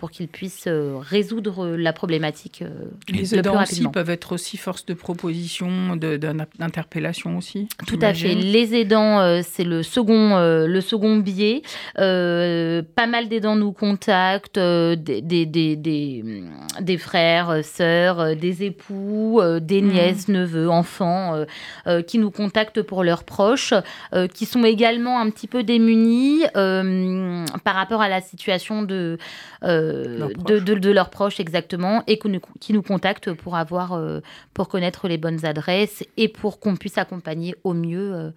[0.00, 2.62] pour qu'ils puissent euh, résoudre la problématique.
[2.62, 7.68] Euh, les aidants aussi peuvent être aussi force de proposition, d'interpellation aussi.
[7.86, 8.34] Tout à fait.
[8.34, 11.60] Les aidants, euh, c'est le second, le second biais.
[11.96, 19.86] pas mal d'aidants nous contactent, des, des, des, des, frères, sœurs, des époux, des mmh.
[19.86, 21.44] nièces, neveux, enfants,
[22.06, 23.74] qui nous contactent pour leurs proches,
[24.32, 29.18] qui sont également un petit peu démunis par rapport à la situation de
[29.90, 32.18] de, leurs proches exactement et
[32.60, 34.20] qui nous contactent pour avoir euh,
[34.54, 38.30] pour connaître les bonnes adresses et pour qu'on puisse accompagner au mieux euh,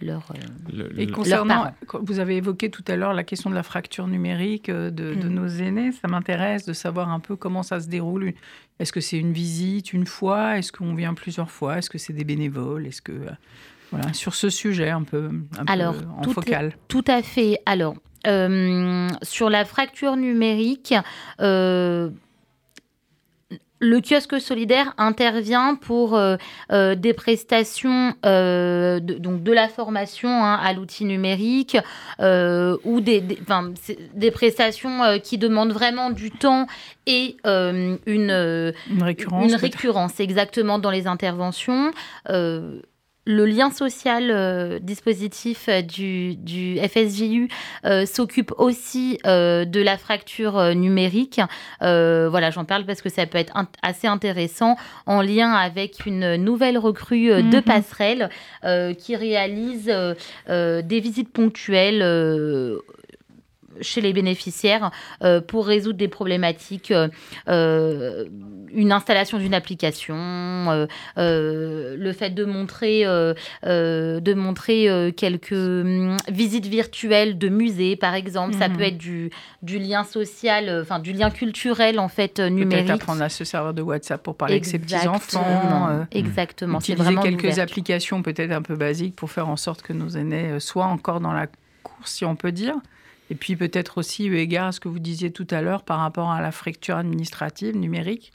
[0.00, 0.32] leur,
[0.74, 4.70] euh, et concernant, vous avez évoqué tout à l'heure la question de la fracture numérique
[4.70, 5.28] de, mm.
[5.28, 5.90] nos aînés.
[5.90, 8.32] Ça m'intéresse de savoir un peu comment ça se déroule.
[8.78, 10.56] Est-ce que c'est une visite une fois?
[10.56, 11.78] Est-ce qu'on vient plusieurs fois?
[11.78, 12.86] Est-ce que c'est des bénévoles?
[12.86, 13.12] Est-ce que
[13.90, 17.58] voilà sur ce sujet un peu, un Alors, peu en focal Tout à fait.
[17.66, 20.94] Alors euh, sur la fracture numérique,
[21.40, 22.10] euh,
[23.80, 26.36] le kiosque solidaire intervient pour euh,
[26.96, 31.76] des prestations, de, donc de la formation hein, à l'outil numérique
[32.18, 33.22] ou des,
[34.14, 36.66] des, prestations qui demandent vraiment du temps
[37.06, 41.92] et une, une récurrence, une récurrence exactement dans les interventions
[43.28, 47.48] le lien social euh, dispositif euh, du, du FSJU
[47.84, 51.40] euh, s'occupe aussi de la fracture numérique.
[51.80, 56.78] voilà, j'en parle parce que ça peut être assez intéressant en lien avec une nouvelle
[56.78, 57.62] recrue de mhm.
[57.62, 58.30] passerelle
[58.98, 59.92] qui réalise
[60.48, 62.02] des visites ponctuelles
[63.80, 64.90] chez les bénéficiaires
[65.22, 67.08] euh, pour résoudre des problématiques, euh,
[67.48, 68.26] euh,
[68.72, 70.16] une installation d'une application,
[71.16, 78.54] le fait de montrer, de montrer quelques hum, visites virtuelles de musées, par exemple.
[78.54, 78.82] Ça peut mhm.
[78.82, 79.30] être du,
[79.62, 82.86] du lien social, enfin du lien culturel en fait numérique.
[82.86, 86.06] Peut-être apprendre à se servir de WhatsApp pour parler avec ses petits-enfants.
[86.12, 86.78] Exactement.
[86.78, 90.60] Utiliser vraiment quelques applications peut-être un peu basiques pour faire en sorte que nos aînés
[90.60, 91.46] soient encore dans la
[91.82, 92.74] course, si on peut dire.
[93.30, 95.98] Et puis peut-être aussi, eu égard à ce que vous disiez tout à l'heure par
[95.98, 98.32] rapport à la fracture administrative numérique,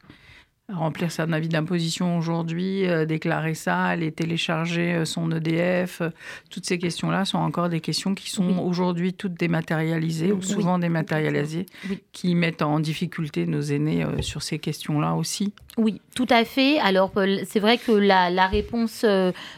[0.72, 6.00] remplir son avis d'imposition aujourd'hui, euh, déclarer ça, aller télécharger euh, son EDF.
[6.00, 6.10] Euh,
[6.50, 11.66] toutes ces questions-là sont encore des questions qui sont aujourd'hui toutes dématérialisées ou souvent dématérialisées,
[12.14, 15.54] qui mettent en difficulté nos aînés sur ces questions-là aussi.
[15.78, 16.80] Oui, tout à fait.
[16.80, 17.12] Alors,
[17.48, 19.06] c'est vrai que la, la réponse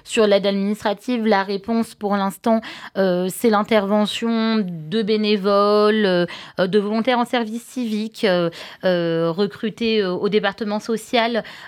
[0.03, 2.62] sur l'aide administrative, la réponse pour l'instant,
[2.95, 6.28] c'est l'intervention de bénévoles,
[6.58, 8.26] de volontaires en service civique,
[8.84, 10.95] recrutés au département social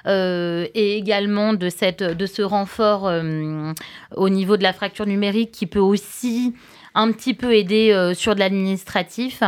[0.06, 3.74] euh, et également de, cette, de ce renfort euh,
[4.16, 6.54] au niveau de la fracture numérique qui peut aussi
[6.96, 9.44] un petit peu aider euh, sur de l'administratif.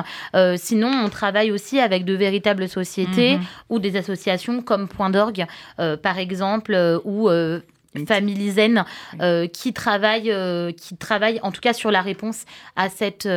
[0.57, 3.43] sinon, on travaille aussi avec de véritables sociétés mhm.
[3.69, 5.45] ou des associations comme Point d'orgue,
[6.01, 7.29] par exemple, ou
[8.07, 8.85] Family Zen,
[9.51, 10.33] qui travaille,
[10.75, 13.27] qui travaille en tout cas sur la réponse à cette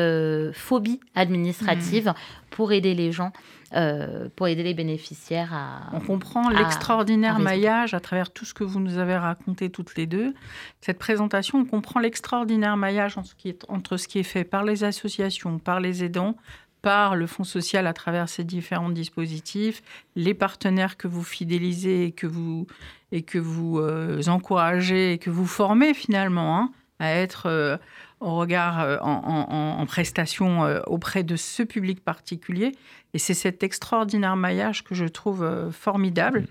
[0.52, 2.14] phobie administrative mhm.
[2.50, 3.32] pour aider les gens.
[3.74, 5.90] Euh, pour aider les bénéficiaires à.
[5.94, 10.06] On comprend l'extraordinaire maillage à travers tout ce que vous nous avez raconté toutes les
[10.06, 10.34] deux.
[10.82, 14.44] Cette présentation, on comprend l'extraordinaire maillage entre ce, qui est, entre ce qui est fait
[14.44, 16.36] par les associations, par les aidants,
[16.82, 19.82] par le Fonds social à travers ces différents dispositifs,
[20.16, 22.66] les partenaires que vous fidélisez et que vous,
[23.10, 27.76] et que vous euh, encouragez et que vous formez finalement hein, à être euh,
[28.22, 32.72] au regard euh, en, prestation euh, auprès de ce public particulier.
[33.14, 36.46] Et c'est cet extraordinaire maillage que je trouve euh, formidable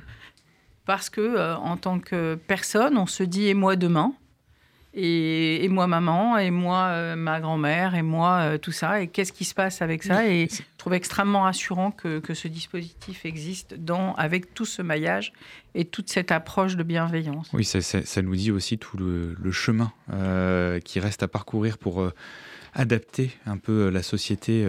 [0.85, 4.13] parce que en tant que personne, on se dit et moi demain?
[4.93, 9.01] Et, moi maman, et moi ma grand-mère, et moi tout ça.
[9.01, 10.27] Et qu'est-ce qui se passe avec ça?
[10.27, 13.75] Et je trouve extrêmement rassurant que, ce dispositif existe
[14.17, 15.31] avec tout ce maillage
[15.75, 17.49] et toute cette approche de bienveillance.
[17.53, 22.13] Oui, ça, nous dit aussi tout le, chemin euh, qui reste à parcourir pour euh,
[22.73, 24.65] adapter un peu euh, la société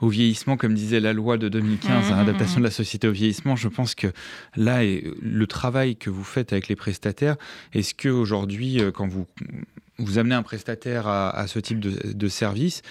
[0.00, 2.62] au vieillissement, comme disait la loi de 2015, mmh, mmh, adaptation mmh.
[2.62, 3.56] de la société au vieillissement.
[3.56, 4.08] Je pense que
[4.56, 7.36] là, le travail que vous faites avec les prestataires,
[7.72, 9.26] est-ce que aujourd'hui, quand vous
[9.98, 12.82] vous amenez un prestataire à, ce type de, de service,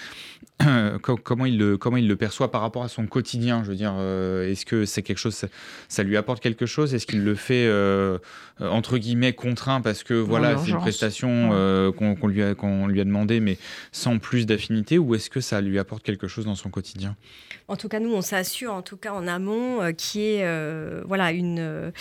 [1.24, 3.94] comment, il le, comment il le perçoit par rapport à son quotidien Je veux dire,
[3.98, 5.46] euh, est-ce que c'est quelque chose,
[5.88, 6.94] ça, lui apporte quelque chose?
[6.96, 8.18] Est-ce qu'il le fait euh,
[8.60, 13.02] entre guillemets contraint parce que voilà, c'est une prestation euh, qu'on lui, a, qu'on lui
[13.02, 13.58] a demandé, mais
[13.92, 17.16] sans plus d'affinité, ou est-ce que ça lui apporte quelque chose dans son quotidien?
[17.68, 21.92] En tout cas, nous, on s'assure, en tout cas en amont, qui est voilà une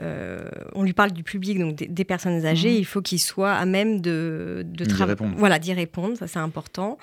[0.00, 2.78] euh, on lui parle du public, donc des, personnes âgées, mhm.
[2.78, 5.34] il faut qu'il soit à même de, de répondre.
[5.36, 6.98] Voilà, d'y répondre, ça c'est important.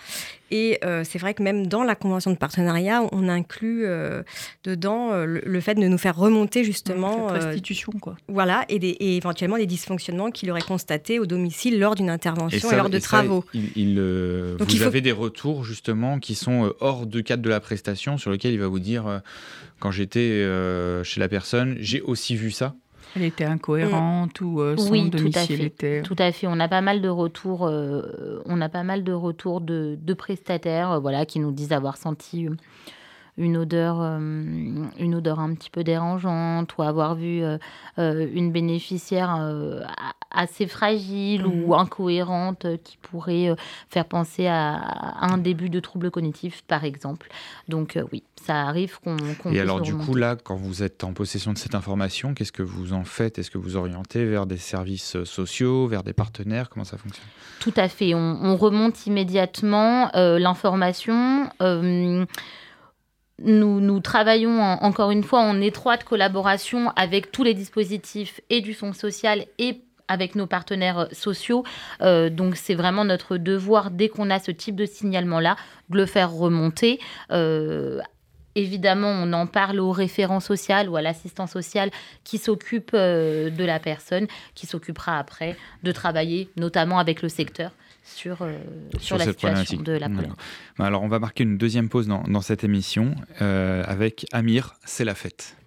[0.50, 4.24] Et euh, c'est vrai que même dans la convention de partenariat, on inclut euh,
[4.64, 7.30] dedans le, fait de nous faire remonter justement.
[7.34, 8.16] Cette restitution, quoi.
[8.30, 12.76] Voilà, et, des, éventuellement des dysfonctionnements qu'il aurait constatés au domicile lors d'une intervention et,
[12.78, 13.44] lors de travaux.
[13.54, 14.00] il,
[14.58, 18.54] vous avez des retours justement qui sont hors du cadre de la prestation sur lequel
[18.54, 19.22] il va vous dire
[19.80, 20.48] quand j'étais
[21.04, 22.76] chez la personne, j'ai aussi vu ça
[23.16, 25.64] elle était incohérente ou euh, son oui, domicile tout à fait.
[25.64, 26.02] était...
[26.02, 26.48] Tout à fait.
[26.48, 30.14] On a pas mal de retours, euh, on a pas mal de retours de, de
[30.14, 32.48] prestataires, euh, voilà, qui nous disent avoir senti
[33.38, 37.58] une odeur, euh, une odeur un petit peu dérangeante ou avoir vu euh,
[38.00, 39.54] euh, une bénéficiaire
[40.32, 41.80] assez fragile ou mmh.
[41.80, 43.56] incohérente qui pourrait
[43.90, 44.76] faire penser à,
[45.22, 47.30] un début de trouble cognitif, par exemple.
[47.68, 49.18] Donc oui, ça arrive qu'on...
[49.52, 52.64] Et alors du coup, là, quand vous êtes en possession de cette information, qu'est-ce que
[52.64, 53.40] vous en faites?
[53.40, 56.70] Est-ce que vous orientez vers des services sociaux, vers des partenaires?
[56.70, 57.28] Comment ça fonctionne?
[57.60, 58.14] Tout à fait.
[58.14, 61.50] On, on remonte immédiatement l'information.
[63.42, 68.94] Nous, travaillons encore une fois en étroite collaboration avec tous les dispositifs et du Fonds
[68.94, 71.64] social et avec nos partenaires sociaux.
[72.02, 75.58] Euh, donc c'est vraiment notre devoir, dès qu'on a ce type de signalement-là,
[75.90, 77.00] de le faire remonter.
[77.32, 78.00] Euh,
[78.56, 81.92] évidemment, on en parle au référent social ou à l'assistant social
[82.24, 87.72] qui s'occupe euh, de la personne, qui s'occupera après de travailler notamment avec le secteur
[88.06, 88.58] sur, euh,
[89.00, 90.36] sur, la situation de la colère.
[90.78, 94.76] Bah, alors, on va marquer une deuxième pause dans, dans cette émission euh, avec Amir,
[94.86, 95.58] c'est la fête.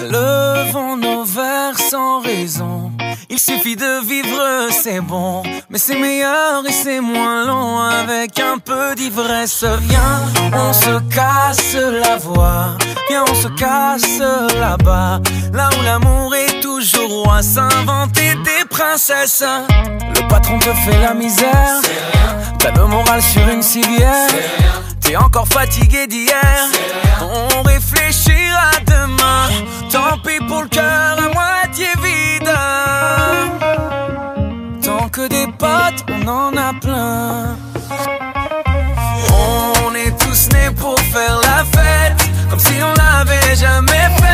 [0.00, 2.85] Levons nos verres sans raison
[3.36, 7.78] il suffit de vivre, c'est bon, mais c'est meilleur et c'est moins long.
[7.78, 9.64] Avec un peu d'ivresse.
[9.82, 10.22] Viens,
[10.52, 12.76] on se casse la voix,
[13.08, 14.20] viens, on se casse
[14.58, 15.20] là-bas,
[15.52, 19.44] là où l'amour est toujours roi, s'inventer des princesses.
[20.14, 21.80] Le patron te fait la misère,
[22.58, 24.30] t'as le moral sur une civière,
[25.06, 26.68] t'es encore fatigué d'hier.
[27.20, 29.48] On réfléchira demain,
[29.90, 32.50] tant pis pour le cœur à moitié vide.
[34.82, 37.56] Tant que des potes, on en a plein.
[39.30, 44.25] On est tous nés pour faire la fête, comme si on l'avait jamais faite.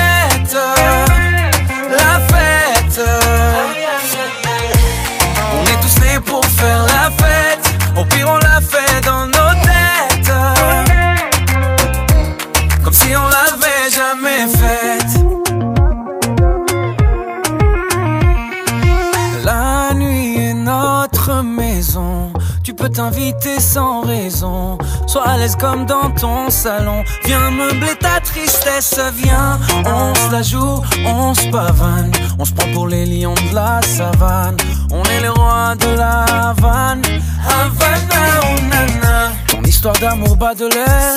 [25.58, 27.02] Comme dans ton salon.
[27.24, 29.00] Viens meubler ta tristesse.
[29.14, 32.12] Viens, on se la joue, on se pavane.
[32.38, 34.56] On se prend pour les lions de la savane.
[34.92, 37.02] On est les rois de la Havane.
[37.44, 39.32] Havana, oh nana.
[39.48, 41.16] Ton histoire d'amour bas de l'air.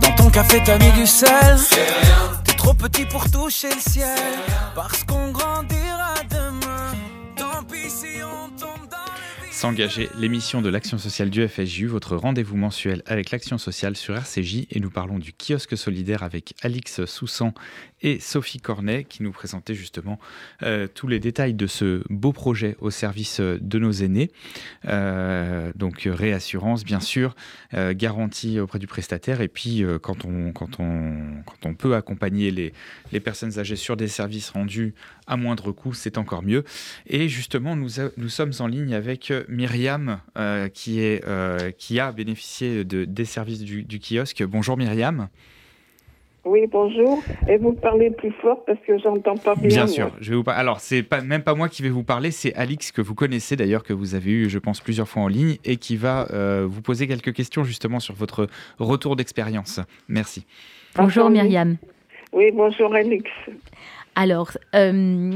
[0.00, 1.58] Dans ton café, t'as mis du sel.
[2.44, 4.08] T'es trop petit pour toucher le ciel.
[4.74, 5.71] Parce qu'on grandira
[9.62, 14.66] S'engager, l'émission de l'action sociale du FSJU, votre rendez-vous mensuel avec l'action sociale sur RCJ.
[14.70, 17.54] Et nous parlons du kiosque solidaire avec Alix Soussan
[18.02, 20.18] et Sophie Cornet qui nous présentaient justement
[20.62, 24.30] euh, tous les détails de ce beau projet au service euh, de nos aînés.
[24.86, 27.34] Euh, donc réassurance, bien sûr,
[27.92, 29.40] garantie auprès du prestataire.
[29.40, 32.72] Et puis quand, on, quand, on, quand on peut accompagner les,
[33.12, 34.94] les personnes âgées sur des services rendus
[35.26, 36.64] à moindre coût, c'est encore mieux.
[37.06, 40.20] Et justement, nous, nous sommes en ligne avec Myriam
[40.74, 41.24] qui, est,
[41.78, 44.42] qui a bénéficié de, des services du kiosque.
[44.44, 45.28] Bonjour Myriam.
[46.44, 47.22] Oui, bonjour.
[47.48, 49.68] Et vous parlez plus fort parce que j'entends pas bien.
[49.68, 52.02] Bien sûr, je vais vous par- Alors, c'est pas même pas moi qui vais vous
[52.02, 55.22] parler, c'est Alix que vous connaissez d'ailleurs, que vous avez eu, je pense, plusieurs fois
[55.22, 58.48] en ligne et qui va euh, vous poser quelques questions justement sur votre
[58.80, 59.78] retour d'expérience.
[60.08, 60.44] Merci.
[60.96, 61.30] Bonjour.
[61.30, 61.76] Myriam.
[62.32, 63.30] Oui, bonjour Alix.
[64.16, 65.30] Alors, euh,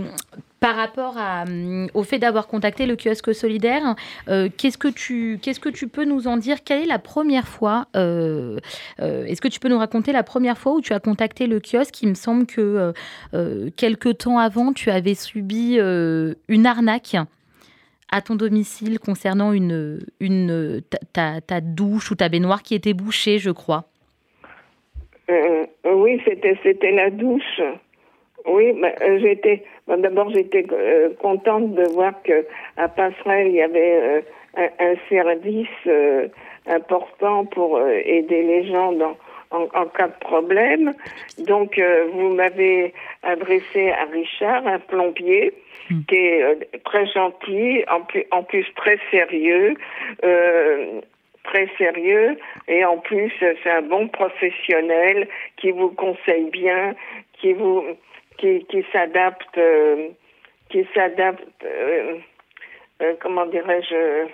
[0.59, 3.95] par rapport euh, au fait d'avoir contacté le kiosque solidaire,
[4.29, 6.65] euh, qu'est-ce que tu qu'est-ce que tu peux nous en dire?
[6.65, 8.59] Quelle est la première fois euh,
[8.99, 12.03] Est-ce que tu peux nous raconter la première fois où tu as contacté le kiosque?
[12.03, 12.93] Il me semble que euh,
[13.35, 17.17] euh, quelque temps avant, tu avais subi une arnaque
[18.11, 22.95] à ton domicile concernant une, une ta, ta- ta douche ou ta baignoire qui était
[22.95, 23.85] bouchée, je crois.
[25.29, 27.61] Oui, c'était c'était la douche.
[28.47, 29.63] Oui, bah, euh, j'étais.
[29.89, 34.21] D'abord, j'étais euh, contente de voir que à Passerelle, il y avait euh,
[34.57, 36.29] un, un service euh,
[36.67, 39.17] important pour euh, aider les gens dans,
[39.51, 40.93] en, en cas de problème.
[41.39, 42.93] Donc, euh, vous m'avez
[43.23, 45.53] adressé à Richard, un plombier,
[46.09, 49.75] qui est euh, très gentil, en plus, en plus très sérieux.
[50.25, 51.01] Euh,
[51.45, 52.37] très sérieux
[52.67, 56.97] et en plus c'est un bon professionnel qui vous conseille bien,
[57.41, 57.85] qui vous
[58.39, 60.09] qui, qui s'adapte euh,
[60.71, 62.19] qui s'adapte euh,
[63.03, 64.27] euh, comment dirais-je?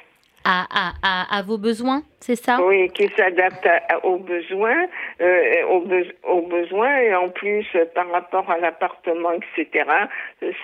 [0.44, 2.59] À, à, à, à vos besoins, c'est ça?
[2.61, 3.68] Oui, qui s'adapte
[4.03, 4.86] aux besoins,
[5.20, 9.84] aux, be- aux besoins et en plus par rapport à l'appartement, etc.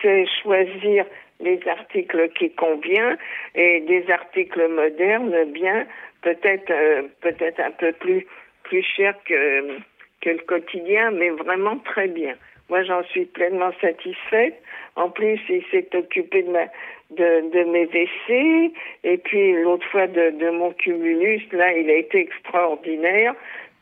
[0.02, 1.04] C'est choisir
[1.38, 3.18] les articles qui conviennent
[3.54, 5.86] et des articles modernes, bien
[6.22, 6.72] peut-être
[7.20, 8.26] peut-être un peu plus
[8.64, 9.78] plus cher que
[10.22, 12.34] que le quotidien, mais vraiment très bien.
[12.68, 14.60] Moi, j'en suis pleinement satisfaite.
[14.96, 16.64] En plus, il s'est occupé de, ma,
[17.10, 18.72] de, de mes WC.
[19.04, 23.34] Et puis, l'autre fois, de, de mon cumulus, là, il a été extraordinaire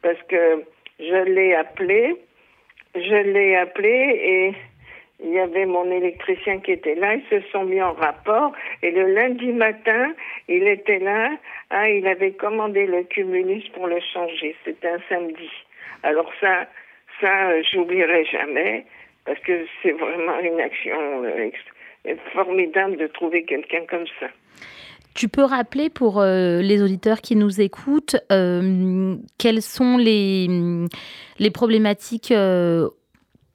[0.02, 0.62] parce que
[1.00, 2.16] je l'ai appelé.
[2.94, 4.54] Je l'ai appelé et
[5.22, 7.14] il y avait mon électricien qui était là.
[7.14, 8.52] Ils se sont mis en rapport.
[8.82, 10.14] Et le lundi matin,
[10.48, 11.30] il était là.
[11.70, 14.54] Ah, il avait commandé le cumulus pour le changer.
[14.64, 15.50] C'était un samedi.
[16.02, 16.66] Alors ça,
[17.20, 18.84] ça, euh, j'oublierai jamais
[19.24, 21.50] parce que c'est vraiment une action euh,
[22.32, 24.26] formidable de trouver quelqu'un comme ça.
[25.14, 30.46] Tu peux rappeler pour euh, les auditeurs qui nous écoutent quelles sont les,
[31.38, 32.34] les problématiques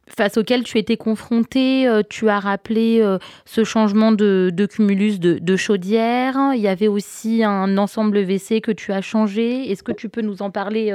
[0.09, 3.01] face auxquelles tu étais confronté Euh, Tu as rappelé
[3.45, 6.35] ce changement de, cumulus de, de chaudière.
[6.55, 9.71] Il y avait aussi un ensemble WC que tu as changé.
[9.71, 10.91] Est-ce que tu peux nous en parler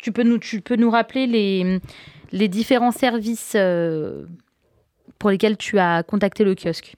[0.00, 1.78] tu, peux nous, tu peux nous rappeler les,
[2.32, 4.24] les différents services euh,
[5.18, 6.94] pour lesquels tu as contacté le kiosque?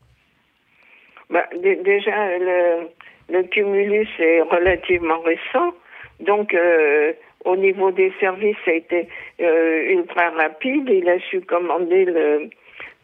[1.30, 5.74] Bah, dé- déjà, le, cumulus est relativement récent.
[6.20, 7.12] Donc, euh,
[7.44, 9.08] au niveau des services, ça a été
[9.40, 10.88] euh, ultra rapide.
[10.88, 12.50] Il a su commander le,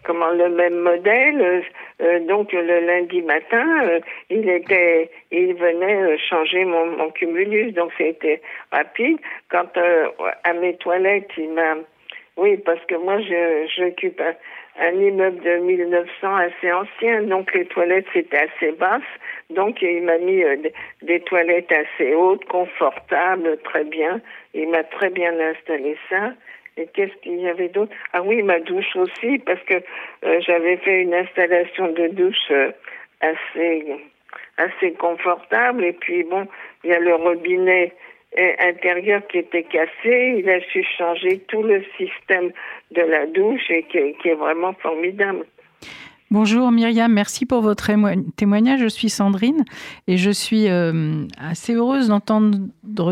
[0.05, 1.64] comment, le même modèle.
[2.00, 4.00] Euh, donc, le lundi matin, euh,
[4.30, 7.72] il était, il venait euh, changer mon, mon cumulus.
[7.72, 8.40] Donc, c'était
[8.70, 9.18] rapide.
[9.50, 10.09] Quant euh,
[10.44, 11.76] à mes toilettes, il m'a,
[12.36, 14.34] oui, parce que moi, je, j'occupe un,
[14.78, 19.03] un immeuble de 1900 assez ancien, donc les toilettes c'était assez basses.
[19.50, 20.57] Donc il m'a mis euh,
[21.03, 24.20] des, toilettes assez hautes, confortables, très bien.
[24.55, 26.32] Il m'a très bien installé ça.
[26.77, 27.93] Et qu'est-ce qu'il y avait d'autre?
[28.12, 29.75] Ah oui, ma douche aussi, parce que
[30.25, 32.73] euh, j'avais fait une installation de douche euh,
[33.20, 33.97] assez
[34.57, 35.85] assez confortable.
[35.85, 36.47] Et puis bon,
[36.85, 37.93] il y a le robinet
[38.61, 40.37] intérieur qui était cassé.
[40.39, 42.51] Il a su changer tout le système
[42.91, 45.45] de la douche et qui, qui est vraiment formidable.
[46.33, 47.91] Bonjour Myriam, merci pour votre
[48.37, 48.80] témoignage.
[48.80, 49.66] Je suis Sandrine
[50.07, 52.68] et je suis euh, assez heureuse d'entendre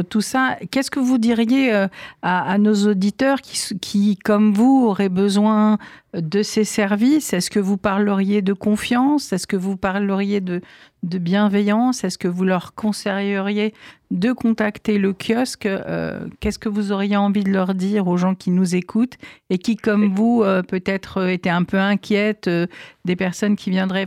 [0.08, 0.56] tout ça.
[0.70, 1.86] Qu'est-ce que vous diriez euh,
[2.22, 5.76] à, nos auditeurs qui, qui, comme vous, auraient besoin
[6.14, 7.32] de ces services?
[7.32, 9.32] Est-ce que vous parleriez de confiance?
[9.32, 10.60] Est-ce que vous parleriez de,
[11.02, 12.02] de bienveillance?
[12.04, 13.74] Est-ce que vous leur conseilleriez
[14.10, 15.66] de contacter le kiosque?
[15.66, 19.18] Euh, Qu'est-ce que vous auriez envie de leur dire aux gens qui nous écoutent
[19.50, 22.50] et qui, comme vous, euh, peut-être euh, étaient un peu inquiètes
[23.04, 24.06] des personnes qui viendraient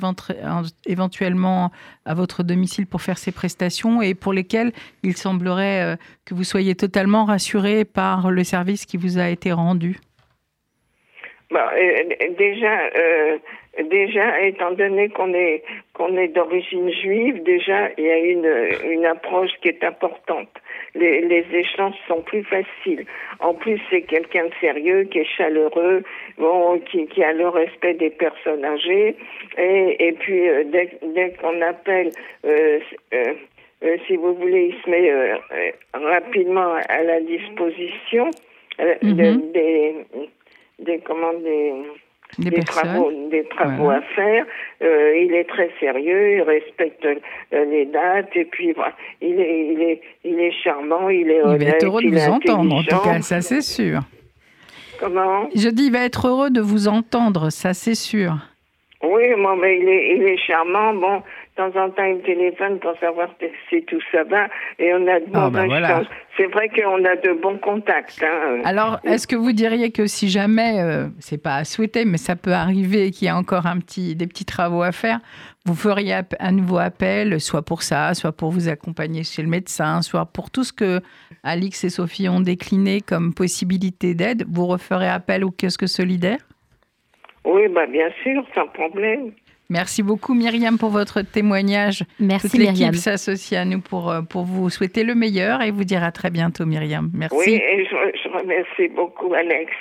[0.86, 1.72] éventuellement
[2.06, 4.74] à votre domicile pour faire ces prestations et pour lesquelles
[5.04, 9.99] il semblerait que vous soyez totalement rassurés par le service qui vous a été rendu?
[12.38, 12.89] Déjà,
[13.84, 15.64] déjà, étant donné qu'on est
[15.94, 18.52] qu'on est d'origine juive, déjà il y a une
[18.89, 20.50] une approche qui est importante.
[20.96, 23.06] Les, les échanges sont plus faciles.
[23.39, 26.04] En plus, c'est quelqu'un de sérieux, qui est chaleureux,
[26.38, 29.16] bon, qui, qui a le respect des personnes âgées.
[29.58, 32.12] Et, et puis, euh, dès, dès qu'on appelle,
[32.46, 32.80] euh,
[33.14, 33.34] euh,
[33.84, 35.36] euh, si vous voulez, il se met euh,
[35.94, 38.30] rapidement à la disposition
[38.78, 39.52] mm-hmm.
[39.52, 39.96] des,
[40.84, 41.73] des, comment, des
[42.39, 44.45] des, travaux, des travaux à faire.
[44.81, 49.67] Euh, il est très sérieux, il respecte euh, les dates et puis voilà, il est,
[49.73, 51.61] il est, il est charmant, il est honnête.
[51.61, 53.99] Il va être heureux de vous entendre, en tout cas, ça c'est sûr.
[54.99, 55.49] Comment?
[55.55, 58.34] Je dis, il va être heureux de vous entendre, ça c'est sûr.
[59.03, 60.93] Oui, moi, mais il est, il est charmant.
[60.93, 61.21] Bon,
[61.56, 63.30] de temps en temps, il me téléphone pour savoir
[63.70, 64.47] si tout ça va.
[64.80, 68.24] Et on a de ah, ben C'est vrai qu'on a de bons contacts.
[68.24, 68.62] Hein.
[68.64, 72.36] Alors, est-ce que vous diriez que si jamais, euh, c'est pas à souhaiter, mais ça
[72.36, 75.20] peut arriver qu'il y ait encore un petit, des petits travaux à faire,
[75.66, 80.01] vous feriez un nouveau appel, soit pour ça, soit pour vous accompagner chez le médecin,
[80.01, 81.01] soit pour tout ce que
[81.43, 86.39] Alix et Sophie ont décliné comme possibilité d'aide, vous referez appel au kiosque solidaire?
[87.45, 89.34] Oui, bah bien sûr, sans problème.
[89.74, 92.03] Merci beaucoup Myriam pour votre témoignage.
[92.19, 95.84] Merci Toute l'équipe s'associe à nous pour, euh, pour vous souhaiter le meilleur et vous
[95.84, 97.09] dire à très bientôt Myriam.
[97.11, 97.36] Merci.
[97.36, 99.71] Oui, et je, remercie beaucoup Alex.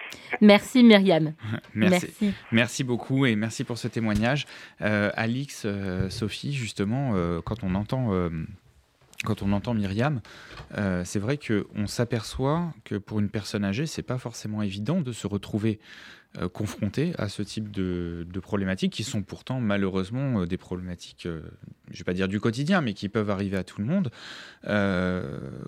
[0.40, 1.34] Merci Myriam.
[1.74, 2.32] merci.
[2.52, 2.84] merci.
[2.84, 4.46] beaucoup et merci pour ce témoignage.
[4.80, 7.12] Euh, Alix, euh, Sophie, justement,
[7.44, 8.30] quand on entend
[9.26, 10.22] quand on entend Myriam,
[11.04, 15.26] c'est vrai qu'on s'aperçoit que pour une personne âgée, c'est pas forcément évident de se
[15.26, 15.80] retrouver
[16.38, 21.42] euh, confrontés à ce type de, problématiques qui sont pourtant malheureusement euh, des problématiques, euh,
[21.88, 24.10] je ne vais pas dire du quotidien, mais qui peuvent arriver à tout le monde.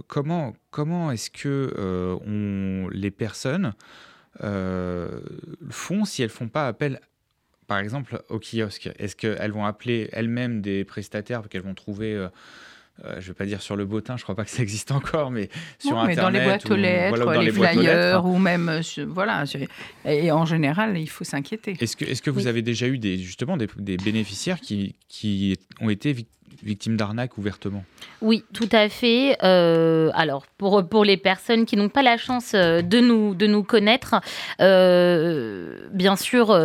[0.06, 3.74] comment comment est-ce que les personnes
[4.40, 6.98] font si elles font pas appel
[7.66, 8.88] par exemple au kiosque?
[8.98, 12.26] Est-ce qu'elles vont appeler elles-mêmes des prestataires qu'elles vont trouver
[13.04, 14.92] euh, je ne vais pas dire sur le bottin, je crois pas que ça existe
[14.92, 16.18] encore, mais sur Internet.
[16.18, 18.68] Dans les boîtes aux lettres, les, flyers, ou même.
[18.68, 19.44] Euh, voilà.
[20.04, 21.76] Et en général, il faut s'inquiéter.
[21.80, 24.94] Est-ce que, est -ce que vous avez déjà eu des, justement des, des bénéficiaires qui,
[25.08, 26.14] qui ont été
[26.64, 27.84] victimes d'arnaque ouvertement
[28.22, 29.36] Oui, tout à fait.
[29.42, 33.46] Euh, alors, pour, pour les personnes qui n'ont pas la chance euh, de nous, de
[33.46, 34.16] nous connaître,
[34.60, 36.58] euh, bien sûr,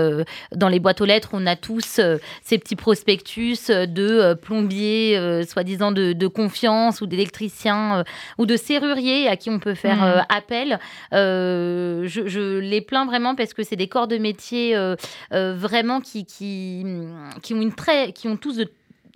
[0.56, 2.02] dans les boîtes aux lettres, on a tous
[2.42, 8.04] ces petits prospectus de plombiers, soi-disant de, confiance, ou d'électriciens,
[8.38, 10.26] ou de serruriers à qui on peut faire mmh.
[10.30, 10.80] appel.
[11.12, 14.76] Je, je, les plains vraiment parce que c'est des corps de métier
[15.32, 16.86] vraiment qui, qui,
[17.42, 18.70] qui, ont une très, qui ont tous de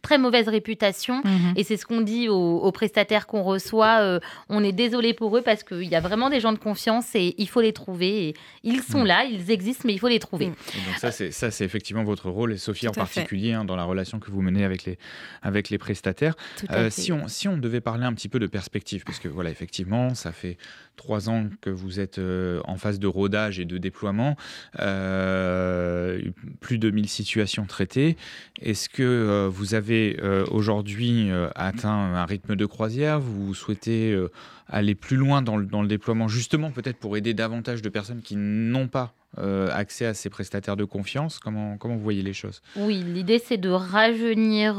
[0.03, 1.21] très mauvaise réputation.
[1.23, 1.53] Mhm.
[1.55, 4.01] Et c'est ce qu'on dit aux, prestataires qu'on reçoit.
[4.01, 7.15] Euh, on est désolé pour eux parce qu'il y a vraiment des gens de confiance
[7.15, 8.27] et il faut les trouver.
[8.27, 8.33] Et
[8.63, 9.07] ils sont mhm.
[9.07, 10.47] là, ils existent, mais il faut les trouver.
[10.47, 10.55] donc
[10.97, 14.19] ça, c'est, ça, c'est effectivement votre rôle, et Sophie en particulier, hein, dans la relation
[14.19, 14.99] que vous menez avec les,
[15.41, 16.35] avec les prestataires.
[16.69, 19.49] Euh, si, on, si on devait parler un petit peu de perspective, parce que voilà,
[19.49, 20.57] effectivement, ça fait
[20.95, 24.35] trois ans que vous êtes euh, en phase de rodage et de déploiement,
[24.73, 28.17] plus de 1000 situations traitées.
[28.61, 34.29] Est-ce que vous avez euh, aujourd'hui euh, atteint un rythme de croisière, vous souhaitez euh,
[34.67, 38.87] aller plus loin dans le, déploiement, justement peut-être pour aider davantage de personnes qui n'ont
[38.87, 41.39] pas accès à ces prestataires de confiance?
[41.39, 42.61] Comment, comment vous voyez les choses?
[42.75, 44.75] Oui, l'idée c'est de rajeunir,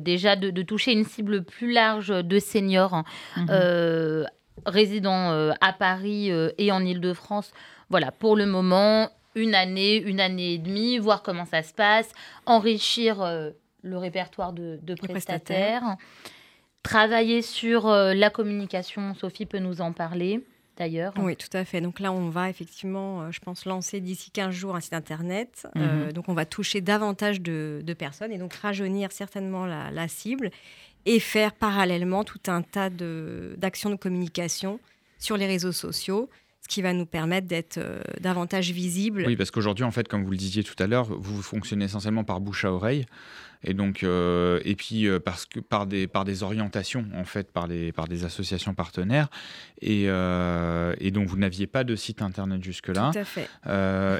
[0.00, 3.04] déjà de, toucher une cible plus large de seniors
[3.36, 4.24] mmh
[4.66, 7.52] résidant à Paris et en Ile-de-France.
[7.90, 12.12] Voilà, pour le moment, une année, une année et demie, voir comment ça se passe,
[12.46, 13.24] enrichir
[13.82, 15.96] le répertoire de, prestataires,
[16.82, 19.14] travailler sur la communication.
[19.14, 20.44] Sophie peut nous en parler
[20.76, 21.12] d'ailleurs.
[21.18, 21.80] Oui, tout à fait.
[21.80, 25.68] Donc là, on va effectivement, je pense, lancer d'ici 15 jours un site internet.
[25.74, 26.12] Mhm.
[26.12, 30.50] donc on va toucher davantage de, personnes et donc rajeunir certainement la cible
[31.06, 34.80] et faire parallèlement tout un tas d'actions de, communication
[35.18, 36.28] sur les réseaux sociaux
[36.64, 39.24] ce qui va nous permettre d'être euh, davantage visible.
[39.26, 42.24] Oui, parce qu'aujourd'hui, en fait, comme vous le disiez tout à l'heure, vous fonctionnez essentiellement
[42.24, 43.04] par bouche à oreille,
[43.62, 47.52] et donc, euh, et puis euh, parce que par des par des orientations en fait,
[47.52, 49.28] par les par des associations partenaires,
[49.82, 53.10] et, et donc vous n'aviez pas de site internet jusque là.
[53.12, 53.48] Tout à fait.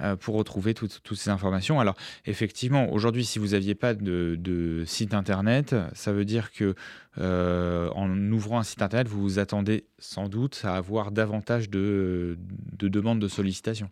[0.00, 1.80] euh, pour retrouver toutes, ces informations.
[1.80, 1.96] Alors
[2.26, 6.74] effectivement, aujourd'hui, si vous n'aviez pas de, site internet, ça veut dire que
[7.18, 12.38] euh, en ouvrant un site internet, vous vous attendez sans doute à avoir davantage de,
[12.78, 13.90] de demandes de sollicitation.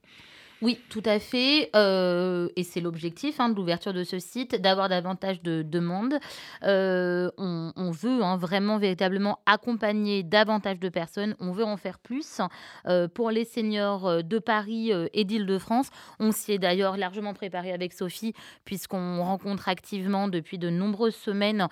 [0.61, 1.71] Oui, tout à fait.
[1.77, 6.19] Euh, et c'est l'objectif hein, de l'ouverture de ce site, d'avoir davantage de demandes.
[6.65, 11.37] Euh, on, veut hein, vraiment, véritablement accompagner davantage de personnes.
[11.39, 12.41] On veut en faire plus.
[12.87, 17.93] Euh, pour les seniors de Paris et d'Île-de-France, on s'y est d'ailleurs largement préparé avec
[17.93, 18.35] Sophie,
[18.65, 21.69] puisqu'on rencontre activement depuis de nombreuses semaines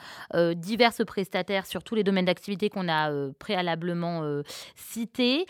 [0.54, 4.42] diverses prestataires sur tous les domaines d'activité qu'on a préalablement
[4.76, 5.46] cités.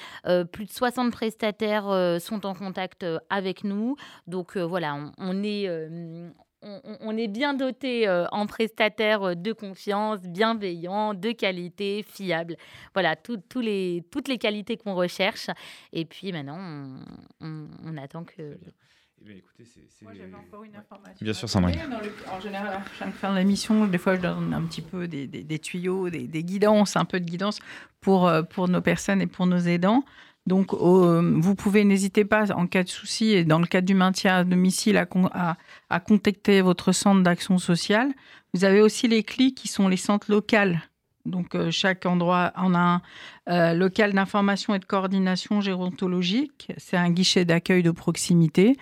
[0.52, 3.96] plus de 60 prestataires sont en contact avec nous.
[4.26, 6.28] Donc euh, voilà, on, est, euh,
[6.62, 12.56] on, est bien doté euh, en prestataires de confiance, bienveillants, de qualité, fiables.
[12.94, 13.14] Voilà,
[13.56, 15.48] les, toutes les qualités qu'on recherche.
[15.92, 16.58] Et puis maintenant,
[17.40, 18.58] on, attend que...
[19.28, 19.42] Eh
[20.02, 21.24] Moi, j'avais encore une information.
[21.24, 21.80] Bien sûr, Sandrine.
[22.30, 25.26] En général, à chaque fin de l'émission, des fois, je donne un petit peu des,
[25.26, 27.58] des, tuyaux, des, des, guidances, un peu de guidance
[28.00, 30.04] pour, pour nos personnes et pour nos aidants.
[30.46, 34.36] Donc, vous pouvez, n'hésiter pas, en cas de souci et dans le cadre du maintien
[34.36, 38.12] à domicile, à, contacter votre centre d'action sociale.
[38.54, 40.76] Vous avez aussi les CLI qui sont les centres locaux.
[41.26, 43.02] Donc, euh, chaque endroit en a un
[43.48, 46.72] euh, local d'information et de coordination gérontologique.
[46.78, 48.76] C'est un guichet d'accueil de proximité.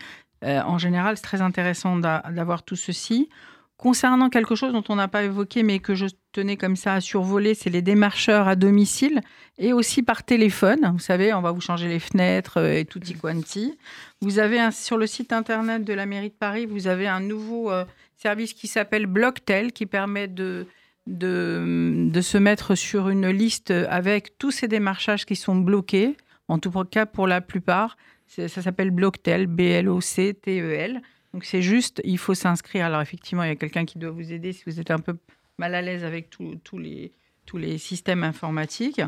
[0.45, 3.31] Euh, en général, c'est très intéressant d'avoir tout ceci.
[3.77, 7.01] Concernant quelque chose dont on n'a pas évoqué, mais que je tenais comme ça à
[7.01, 9.21] survoler, c'est les démarcheurs à domicile
[9.59, 10.91] et aussi par téléphone.
[10.93, 13.77] Vous savez, on va vous changer les fenêtres euh, et tutti quanti.
[14.21, 17.73] Vous avez sur le site internet de la mairie de Paris, vous avez un nouveau
[17.73, 17.85] euh,
[18.17, 20.67] service qui s'appelle Blocktel qui permet de,
[21.09, 26.17] de, de, se mettre sur une liste avec tous ces démarchages qui sont bloqués,
[26.47, 27.97] en tout cas pour la plupart.
[28.29, 31.03] Ça s'appelle Blocktel, B-L-O-C-T-E-L.
[31.35, 32.87] Donc c'est juste, il faut s'inscrire.
[32.87, 35.17] Alors effectivement, il y a quelqu'un qui doit vous aider si vous êtes un peu
[35.59, 37.13] mal à l'aise avec tous les,
[37.45, 39.03] tous les systèmes informatiques.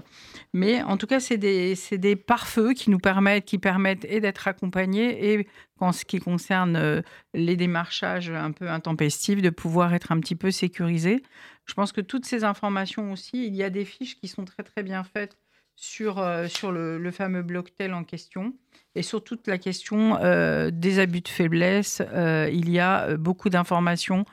[0.53, 4.49] Mais en tout cas, c'est des, des pare-feux qui nous permettent, qui permettent et d'être
[4.49, 5.49] accompagnés et,
[5.79, 7.01] en ce qui concerne euh,
[7.33, 11.23] les démarchages un peu intempestifs, de pouvoir être un petit peu sécurisés.
[11.65, 14.65] Je pense que toutes ces informations aussi, il y a des fiches qui sont très
[14.65, 15.39] très bien faites
[15.77, 18.55] sur, euh, sur le, le, fameux Blocktel en question.
[18.95, 23.51] Et sur toute la question euh, des abus de faiblesse, euh, il y a beaucoup
[23.51, 24.25] d'informations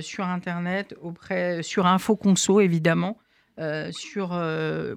[0.00, 3.18] sur Internet, auprès, sur InfoConso évidemment.
[3.90, 4.28] sur,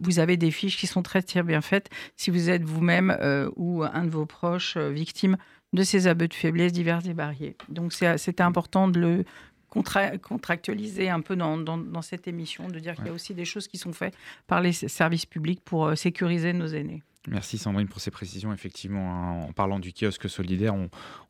[0.01, 3.15] vous avez des fiches qui sont très, bien faites si vous êtes vous-même
[3.55, 5.37] ou un de vos proches victime
[5.73, 7.55] de ces abus de faiblesse divers et variés.
[7.67, 9.23] Donc c'était important de le
[9.69, 13.67] contractualiser un peu dans, dans, cette émission, de dire qu'il y a aussi des choses
[13.67, 14.15] qui sont faites
[14.47, 17.03] par les services publics pour euh, sécuriser nos aînés.
[17.29, 18.51] Merci Sandrine pour ces précisions.
[18.53, 20.73] Effectivement, hein, en parlant du kiosque solidaire,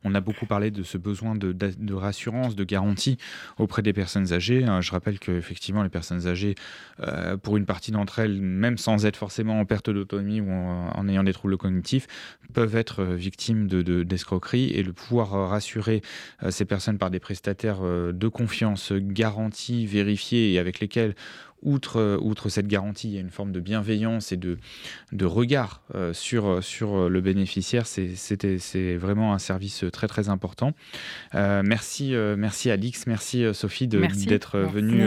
[0.04, 3.18] on, a beaucoup parlé de ce besoin de, rassurance, de garantie
[3.58, 4.64] auprès des personnes âgées.
[4.64, 6.54] Hein, je rappelle que effectivement, les personnes âgées,
[7.00, 11.08] euh, pour une partie d'entre elles, même sans être forcément en perte d'autonomie ou en,
[11.08, 12.06] ayant des troubles cognitifs,
[12.54, 16.00] peuvent être euh, victimes d'escroqueries de, et le pouvoir rassurer
[16.42, 21.14] euh, ces personnes par des prestataires de confiance garantis, vérifiés et avec lesquels
[21.62, 24.58] outre, euh, outre cette garantie, il y a une forme de bienveillance et de,
[25.12, 27.86] de regard euh, sur, sur le bénéficiaire.
[27.86, 30.72] C'est vraiment un service très très important.
[31.34, 35.04] Euh, merci, merci Alix, merci Sophie d'être venue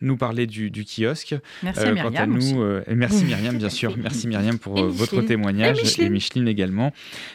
[0.00, 1.34] nous parler du, du kiosque.
[1.62, 2.32] Merci à Myriam.
[2.32, 3.96] nous, et merci Myriam, bien sûr.
[3.96, 6.92] Merci Myriam pour votre témoignage et Micheline, également.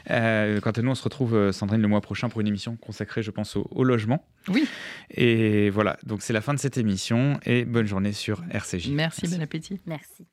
[0.08, 3.32] quant à nous, on se retrouve, Sandrine, le mois prochain pour une émission consacrée, je
[3.32, 4.26] pense, au, au logement.
[4.48, 4.68] Oui.
[5.12, 8.90] Et voilà, donc c'est la fin de cette émission et bonne journée sur RCJ.
[8.90, 9.80] Merci, bon appétit.
[9.86, 10.28] Merci.